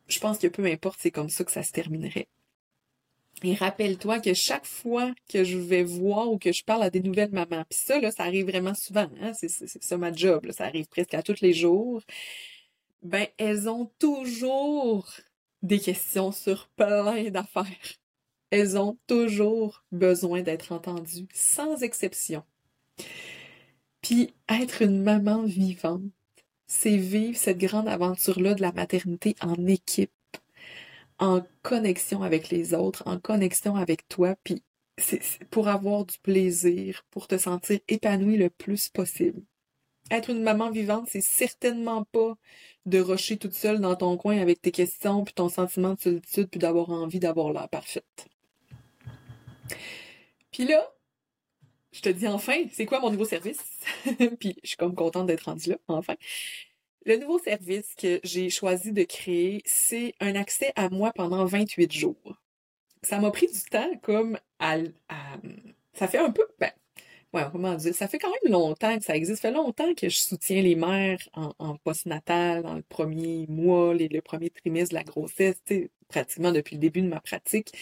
Je 0.09 0.21
pense 0.21 0.39
que 0.39 0.49
peu 0.49 0.65
importe, 0.67 0.99
c'est 1.01 1.11
comme 1.11 1.29
ça 1.31 1.45
que 1.45 1.53
ça 1.53 1.63
se 1.63 1.73
terminerait. 1.73 2.29
Et 3.42 3.55
rappelle-toi 3.55 4.20
que 4.20 4.35
chaque 4.35 4.66
fois 4.66 5.12
que 5.29 5.44
je 5.44 5.59
vais 5.59 5.83
voir 5.83 6.31
ou 6.31 6.38
que 6.38 6.53
je 6.53 6.62
parle 6.64 6.83
à 6.83 6.90
des 6.90 7.00
nouvelles 7.00 7.31
mamans, 7.31 7.64
puis 7.68 7.79
ça, 7.79 8.00
là, 8.00 8.11
ça 8.11 8.24
arrive 8.24 8.46
vraiment 8.46 8.74
souvent, 8.74 9.09
hein? 9.20 9.33
c'est 9.35 9.48
ça 9.48 9.96
ma 9.96 10.12
job, 10.12 10.44
là, 10.44 10.53
ça 10.53 10.64
arrive 10.64 10.87
presque 10.88 11.14
à 11.14 11.22
tous 11.22 11.40
les 11.40 11.53
jours, 11.53 12.03
ben, 13.03 13.26
elles 13.38 13.68
ont 13.68 13.90
toujours 13.98 15.09
des 15.62 15.79
questions 15.79 16.33
sur 16.33 16.68
plein 16.68 17.31
d'affaires. 17.31 17.64
Elles 18.50 18.76
ont 18.76 18.98
toujours 19.07 19.85
besoin 19.92 20.42
d'être 20.42 20.72
entendues, 20.72 21.29
sans 21.33 21.83
exception. 21.83 22.42
Puis 24.03 24.35
être 24.48 24.83
une 24.83 25.03
maman 25.03 25.44
vivante, 25.44 26.03
c'est 26.66 26.96
vivre 26.96 27.37
cette 27.37 27.59
grande 27.59 27.88
aventure-là 27.88 28.55
de 28.55 28.62
la 28.62 28.72
maternité 28.72 29.35
en 29.40 29.66
équipe, 29.66 30.12
en 31.21 31.43
connexion 31.63 32.23
avec 32.23 32.49
les 32.51 32.75
autres, 32.75 33.03
en 33.07 33.21
connexion 33.21 33.77
avec 33.77 34.09
toi, 34.09 34.35
puis 34.43 34.65
c'est 34.99 35.21
pour 35.51 35.69
avoir 35.69 36.05
du 36.05 36.19
plaisir, 36.19 37.05
pour 37.11 37.29
te 37.29 37.39
sentir 37.39 37.79
épanoui 37.89 38.37
le 38.37 38.51
plus 38.51 38.89
possible. 38.89 39.43
Être 40.11 40.31
une 40.31 40.43
maman 40.43 40.71
vivante, 40.71 41.09
c'est 41.09 41.23
certainement 41.23 42.05
pas 42.05 42.37
de 42.87 42.99
rocher 42.99 43.37
toute 43.37 43.55
seule 43.55 43.81
dans 43.81 43.95
ton 43.95 44.17
coin 44.17 44.39
avec 44.39 44.61
tes 44.61 44.73
questions, 44.73 45.23
puis 45.25 45.35
ton 45.35 45.49
sentiment 45.49 45.95
de 45.95 46.01
solitude, 46.01 46.49
puis 46.49 46.59
d'avoir 46.59 46.91
envie 46.91 47.21
d'avoir 47.21 47.53
l'air 47.53 47.69
parfaite. 47.69 48.27
Puis 50.51 50.65
là, 50.65 50.91
je 51.93 52.01
te 52.01 52.09
dis 52.09 52.27
enfin, 52.27 52.65
c'est 52.73 52.87
quoi 52.87 53.01
mon 53.01 53.11
nouveau 53.11 53.25
service? 53.25 53.63
puis 54.41 54.57
je 54.63 54.69
suis 54.69 54.77
comme 54.77 54.95
contente 54.95 55.27
d'être 55.27 55.45
rendue 55.45 55.71
là, 55.71 55.77
enfin. 55.89 56.15
Le 57.07 57.17
nouveau 57.17 57.39
service 57.39 57.95
que 57.97 58.21
j'ai 58.23 58.51
choisi 58.51 58.93
de 58.93 59.05
créer, 59.05 59.63
c'est 59.65 60.15
un 60.21 60.35
accès 60.35 60.73
à 60.77 60.91
moi 60.91 61.13
pendant 61.15 61.45
28 61.47 61.93
jours. 61.93 62.41
Ça 63.03 63.19
m'a 63.19 63.31
pris 63.31 63.47
du 63.47 63.63
temps 63.71 63.91
comme 64.03 64.39
à, 64.59 64.77
ça 65.95 66.09
fait 66.09 66.19
un 66.19 66.31
peu, 66.31 66.47
ben, 66.59 66.71
ouais, 67.33 67.43
comment 67.51 67.75
dire, 67.75 67.95
ça 67.95 68.09
fait 68.09 68.19
quand 68.19 68.31
même 68.31 68.53
longtemps 68.53 68.99
que 68.99 69.05
ça 69.05 69.17
existe. 69.17 69.43
Ça 69.43 69.49
fait 69.49 69.55
longtemps 69.55 69.95
que 69.95 70.09
je 70.09 70.19
soutiens 70.19 70.63
les 70.63 70.77
mères 70.77 71.21
en, 71.33 71.55
en 71.59 71.77
post-natal, 71.77 72.63
dans 72.63 72.75
le 72.75 72.83
premier 72.83 73.47
mois, 73.49 73.95
le 73.95 74.21
premier 74.21 74.51
trimestre 74.51 74.91
de 74.91 74.97
la 74.97 75.05
grossesse, 75.05 75.57
pratiquement 76.09 76.53
depuis 76.53 76.77
le 76.77 76.81
début 76.81 77.03
de 77.03 77.09
ma 77.09 77.21
pratique. 77.21 77.73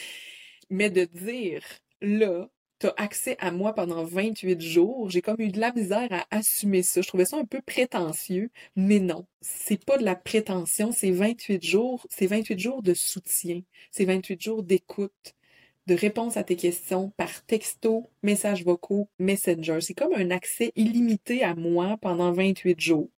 Mais 0.70 0.90
de 0.90 1.04
dire, 1.04 1.62
là, 2.00 2.48
t'as 2.78 2.92
accès 2.96 3.36
à 3.40 3.50
moi 3.50 3.74
pendant 3.74 4.04
28 4.04 4.60
jours. 4.60 5.10
J'ai 5.10 5.22
comme 5.22 5.40
eu 5.40 5.48
de 5.48 5.60
la 5.60 5.72
misère 5.72 6.08
à 6.10 6.26
assumer 6.30 6.82
ça. 6.82 7.02
Je 7.02 7.08
trouvais 7.08 7.24
ça 7.24 7.36
un 7.36 7.44
peu 7.44 7.60
prétentieux, 7.60 8.50
mais 8.76 9.00
non. 9.00 9.26
C'est 9.40 9.84
pas 9.84 9.98
de 9.98 10.04
la 10.04 10.16
prétention, 10.16 10.92
c'est 10.92 11.10
28 11.10 11.64
jours, 11.64 12.06
c'est 12.10 12.26
28 12.26 12.58
jours 12.58 12.82
de 12.82 12.94
soutien. 12.94 13.62
C'est 13.90 14.04
28 14.04 14.40
jours 14.42 14.62
d'écoute, 14.62 15.34
de 15.86 15.94
réponse 15.94 16.36
à 16.36 16.44
tes 16.44 16.56
questions 16.56 17.10
par 17.16 17.44
texto, 17.46 18.10
messages 18.22 18.64
vocaux, 18.64 19.08
messenger. 19.18 19.80
C'est 19.80 19.94
comme 19.94 20.14
un 20.14 20.30
accès 20.30 20.72
illimité 20.76 21.42
à 21.42 21.54
moi 21.54 21.96
pendant 22.00 22.32
28 22.32 22.80
jours. 22.80 23.10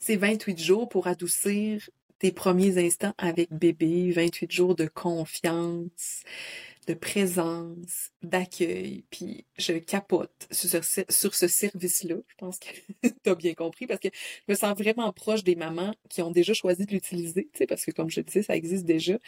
C'est 0.00 0.16
28 0.16 0.58
jours 0.58 0.88
pour 0.88 1.06
adoucir 1.06 1.88
tes 2.18 2.32
premiers 2.32 2.78
instants 2.78 3.14
avec 3.18 3.52
bébé, 3.52 4.12
28 4.12 4.50
jours 4.50 4.74
de 4.74 4.86
confiance, 4.86 6.22
de 6.86 6.94
présence, 6.94 8.10
d'accueil, 8.22 9.04
puis 9.10 9.46
je 9.56 9.74
capote 9.74 10.48
sur 10.50 10.82
ce, 10.84 11.46
service-là. 11.48 12.16
Je 12.26 12.34
pense 12.38 12.58
que 12.58 12.68
tu 13.24 13.30
as 13.30 13.34
bien 13.34 13.54
compris 13.54 13.86
parce 13.86 14.00
que 14.00 14.08
je 14.12 14.52
me 14.52 14.56
sens 14.56 14.76
vraiment 14.76 15.12
proche 15.12 15.44
des 15.44 15.54
mamans 15.54 15.94
qui 16.08 16.22
ont 16.22 16.30
déjà 16.30 16.54
choisi 16.54 16.86
de 16.86 16.92
l'utiliser, 16.92 17.48
tu 17.52 17.58
sais, 17.58 17.66
parce 17.66 17.84
que 17.84 17.92
comme 17.92 18.10
je 18.10 18.20
disais, 18.20 18.42
ça 18.42 18.56
existe 18.56 18.84
déjà. 18.84 19.18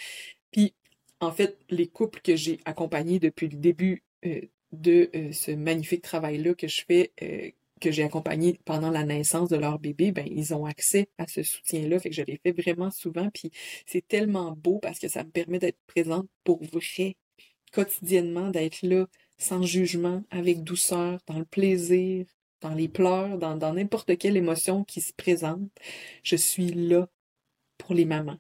Puis 0.51 0.75
en 1.21 1.33
fait, 1.33 1.59
les 1.71 1.87
couples 1.87 2.21
que 2.21 2.37
j'ai 2.37 2.61
accompagnés 2.65 3.19
depuis 3.19 3.49
le 3.49 3.57
début 3.57 4.03
euh, 4.27 4.41
de 4.73 5.11
euh, 5.15 5.33
ce 5.33 5.53
magnifique 5.53 6.03
travail-là 6.03 6.55
que 6.55 6.67
je 6.69 6.85
fais, 6.87 7.13
euh, 7.23 7.51
que 7.81 7.91
j'ai 7.91 8.03
accompagné 8.03 8.59
pendant 8.65 8.91
la 8.91 9.05
naissance 9.05 9.49
de 9.49 9.57
leur 9.57 9.79
bébé, 9.79 10.11
ben 10.13 10.27
ils 10.27 10.55
ont 10.55 10.65
accès 10.65 11.09
à 11.19 11.27
ce 11.27 11.43
soutien-là. 11.43 11.99
Fait 12.01 12.11
que 12.11 12.17
je 12.17 12.23
l'ai 12.23 12.41
fait 12.43 12.53
vraiment 12.53 12.91
souvent, 12.91 13.31
puis 13.31 13.51
c'est 13.87 14.07
tellement 14.07 14.53
beau 14.53 14.79
parce 14.81 14.99
que 14.99 15.09
ça 15.09 15.23
me 15.23 15.31
permet 15.31 15.59
d'être 15.59 15.79
présente 15.87 16.27
pour 16.45 16.63
vrai 16.65 17.17
quotidiennement, 17.75 18.51
d'être 18.51 18.83
là 18.83 19.07
sans 19.37 19.63
jugement, 19.63 20.23
avec 20.31 20.63
douceur, 20.63 21.19
dans 21.27 21.39
le 21.39 21.45
plaisir, 21.45 22.25
dans 22.61 22.73
les 22.73 22.89
pleurs, 22.89 23.37
dans 23.37 23.75
n'importe 23.75 24.17
quelle 24.17 24.37
émotion 24.37 24.85
qui 24.85 25.01
se 25.01 25.13
présente. 25.13 25.69
Je 26.23 26.37
suis 26.37 26.69
là 26.73 27.09
pour 27.77 27.95
les 27.95 28.05
mamans. 28.05 28.39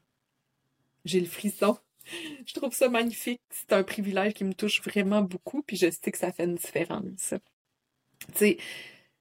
J'ai 1.04 1.20
le 1.20 1.26
frisson. 1.26 1.76
Je 2.46 2.54
trouve 2.54 2.72
ça 2.72 2.88
magnifique. 2.88 3.40
C'est 3.50 3.72
un 3.72 3.82
privilège 3.82 4.34
qui 4.34 4.44
me 4.44 4.54
touche 4.54 4.80
vraiment 4.82 5.22
beaucoup, 5.22 5.62
puis 5.62 5.76
je 5.76 5.90
sais 5.90 6.12
que 6.12 6.18
ça 6.18 6.32
fait 6.32 6.44
une 6.44 6.54
différence. 6.54 7.34
Tu 8.28 8.34
sais, 8.34 8.56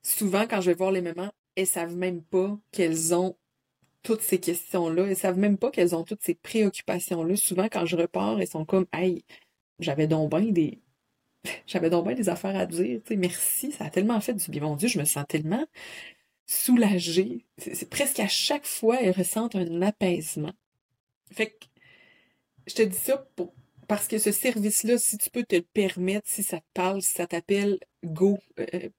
souvent 0.02 0.45
quand 0.47 0.62
je 0.62 0.69
vais 0.71 0.78
voir 0.78 0.91
les 0.91 1.02
mamans, 1.02 1.32
elles 1.56 1.67
savent 1.67 1.95
même 1.95 2.21
pas 2.23 2.58
qu'elles 2.71 3.13
ont 3.13 3.36
toutes 4.04 4.21
ces 4.21 4.39
questions-là. 4.39 5.08
Elles 5.08 5.17
savent 5.17 5.38
même 5.38 5.58
pas 5.58 5.71
qu'elles 5.71 5.95
ont 5.95 6.04
toutes 6.04 6.23
ces 6.23 6.36
préoccupations-là. 6.36 7.36
Souvent, 7.36 7.67
quand 7.69 7.86
je 7.86 7.95
repars, 7.95 8.39
elles 8.39 8.47
sont 8.47 8.65
comme, 8.65 8.86
hey, 8.93 9.23
j'avais 9.84 10.08
donc 10.08 10.32
bien 10.32 10.52
des, 10.52 10.82
j'avais 11.67 11.89
donc 11.89 12.06
bien 12.06 12.15
des 12.15 12.30
affaires 12.30 12.56
à 12.56 12.65
dire. 12.65 13.02
Merci, 13.12 13.72
ça 13.72 13.86
a 13.86 13.89
tellement 13.89 14.19
fait 14.22 14.34
du 14.34 14.50
bien. 14.52 14.62
Mon 14.62 14.76
Dieu, 14.76 14.88
je 14.88 15.00
me 15.00 15.06
sens 15.06 15.26
tellement 15.28 15.65
soulagée. 16.46 17.46
C'est 17.58 17.89
presque 17.89 18.19
à 18.19 18.28
chaque 18.28 18.65
fois, 18.65 19.02
elles 19.02 19.15
ressentent 19.15 19.56
un 19.56 19.82
apaisement. 19.82 20.54
Fait 21.32 21.52
que, 21.52 21.65
je 22.67 22.76
te 22.76 22.82
dis 22.84 22.98
ça 22.98 23.28
parce 23.88 24.08
que 24.08 24.17
ce 24.17 24.32
service-là, 24.32 24.98
si 24.98 25.17
tu 25.17 25.30
peux 25.30 25.43
te 25.43 25.56
le 25.56 25.62
permettre, 25.62 26.28
si 26.30 26.43
ça 26.43 26.60
te 26.60 26.65
parle, 26.74 27.02
si 27.02 27.13
ça 27.13 27.28
t'appelle, 27.28 27.80
go. 28.04 28.39
Euh, 28.60 28.89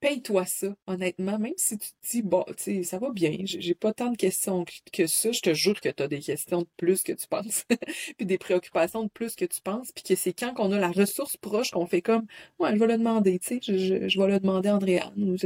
paye-toi 0.00 0.46
ça, 0.46 0.74
honnêtement, 0.86 1.38
même 1.38 1.52
si 1.56 1.78
tu 1.78 1.88
te 1.88 2.10
dis, 2.10 2.22
bon, 2.22 2.44
tu 2.48 2.54
sais, 2.56 2.82
ça 2.82 2.98
va 2.98 3.10
bien, 3.10 3.36
j'ai 3.44 3.74
pas 3.74 3.92
tant 3.92 4.10
de 4.10 4.16
questions 4.16 4.64
que 4.92 5.06
ça, 5.06 5.30
je 5.32 5.40
te 5.40 5.54
jure 5.54 5.80
que 5.80 5.88
tu 5.90 6.02
as 6.02 6.08
des 6.08 6.20
questions 6.20 6.62
de 6.62 6.68
plus 6.76 7.02
que 7.02 7.12
tu 7.12 7.26
penses, 7.28 7.64
puis 8.16 8.26
des 8.26 8.38
préoccupations 8.38 9.04
de 9.04 9.10
plus 9.10 9.36
que 9.36 9.44
tu 9.44 9.60
penses, 9.60 9.92
puis 9.92 10.02
que 10.02 10.14
c'est 10.14 10.32
quand 10.32 10.54
qu'on 10.54 10.72
a 10.72 10.78
la 10.78 10.90
ressource 10.90 11.36
proche 11.36 11.70
qu'on 11.70 11.86
fait 11.86 12.02
comme, 12.02 12.26
ouais, 12.58 12.70
je 12.74 12.78
vais 12.78 12.86
le 12.86 12.98
demander, 12.98 13.38
tu 13.38 13.60
sais, 13.60 13.60
je, 13.62 14.20
vais 14.20 14.26
le 14.26 14.40
demander 14.40 14.70
à 14.70 14.76
Andréane, 14.76 15.12
ou, 15.16 15.36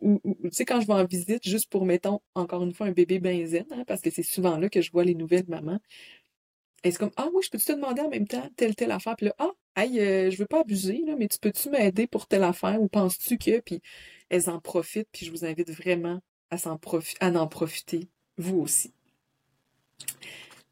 ou, 0.00 0.20
tu 0.44 0.50
sais, 0.52 0.64
quand 0.64 0.80
je 0.80 0.86
vais 0.86 0.94
en 0.94 1.04
visite, 1.04 1.46
juste 1.46 1.70
pour, 1.70 1.84
mettons, 1.84 2.20
encore 2.34 2.62
une 2.62 2.72
fois, 2.72 2.86
un 2.86 2.92
bébé 2.92 3.18
benzen, 3.18 3.66
hein, 3.70 3.84
parce 3.86 4.00
que 4.00 4.10
c'est 4.10 4.22
souvent 4.22 4.56
là 4.56 4.68
que 4.68 4.80
je 4.80 4.90
vois 4.92 5.04
les 5.04 5.14
nouvelles 5.14 5.46
mamans, 5.48 5.80
et 6.82 6.90
c'est 6.90 6.98
comme, 6.98 7.10
ah 7.16 7.28
oui, 7.34 7.42
je 7.44 7.50
peux-tu 7.50 7.66
te 7.66 7.72
demander 7.72 8.00
en 8.00 8.08
même 8.08 8.26
temps 8.26 8.48
telle, 8.56 8.74
telle 8.74 8.90
affaire? 8.90 9.14
Puis 9.16 9.26
là, 9.26 9.34
ah, 9.38 9.50
hey, 9.76 10.00
euh, 10.00 10.30
je 10.30 10.38
veux 10.38 10.46
pas 10.46 10.60
abuser, 10.60 11.02
là, 11.06 11.14
mais 11.16 11.28
tu 11.28 11.38
peux-tu 11.38 11.68
m'aider 11.68 12.06
pour 12.06 12.26
telle 12.26 12.42
affaire? 12.42 12.80
Ou 12.80 12.88
penses-tu 12.88 13.36
que? 13.36 13.60
Puis 13.60 13.82
elles 14.30 14.48
en 14.48 14.60
profitent, 14.60 15.08
puis 15.12 15.26
je 15.26 15.30
vous 15.30 15.44
invite 15.44 15.70
vraiment 15.70 16.20
à, 16.50 16.56
s'en 16.56 16.80
à 17.20 17.30
en 17.30 17.46
profiter, 17.48 18.08
vous 18.38 18.60
aussi. 18.60 18.94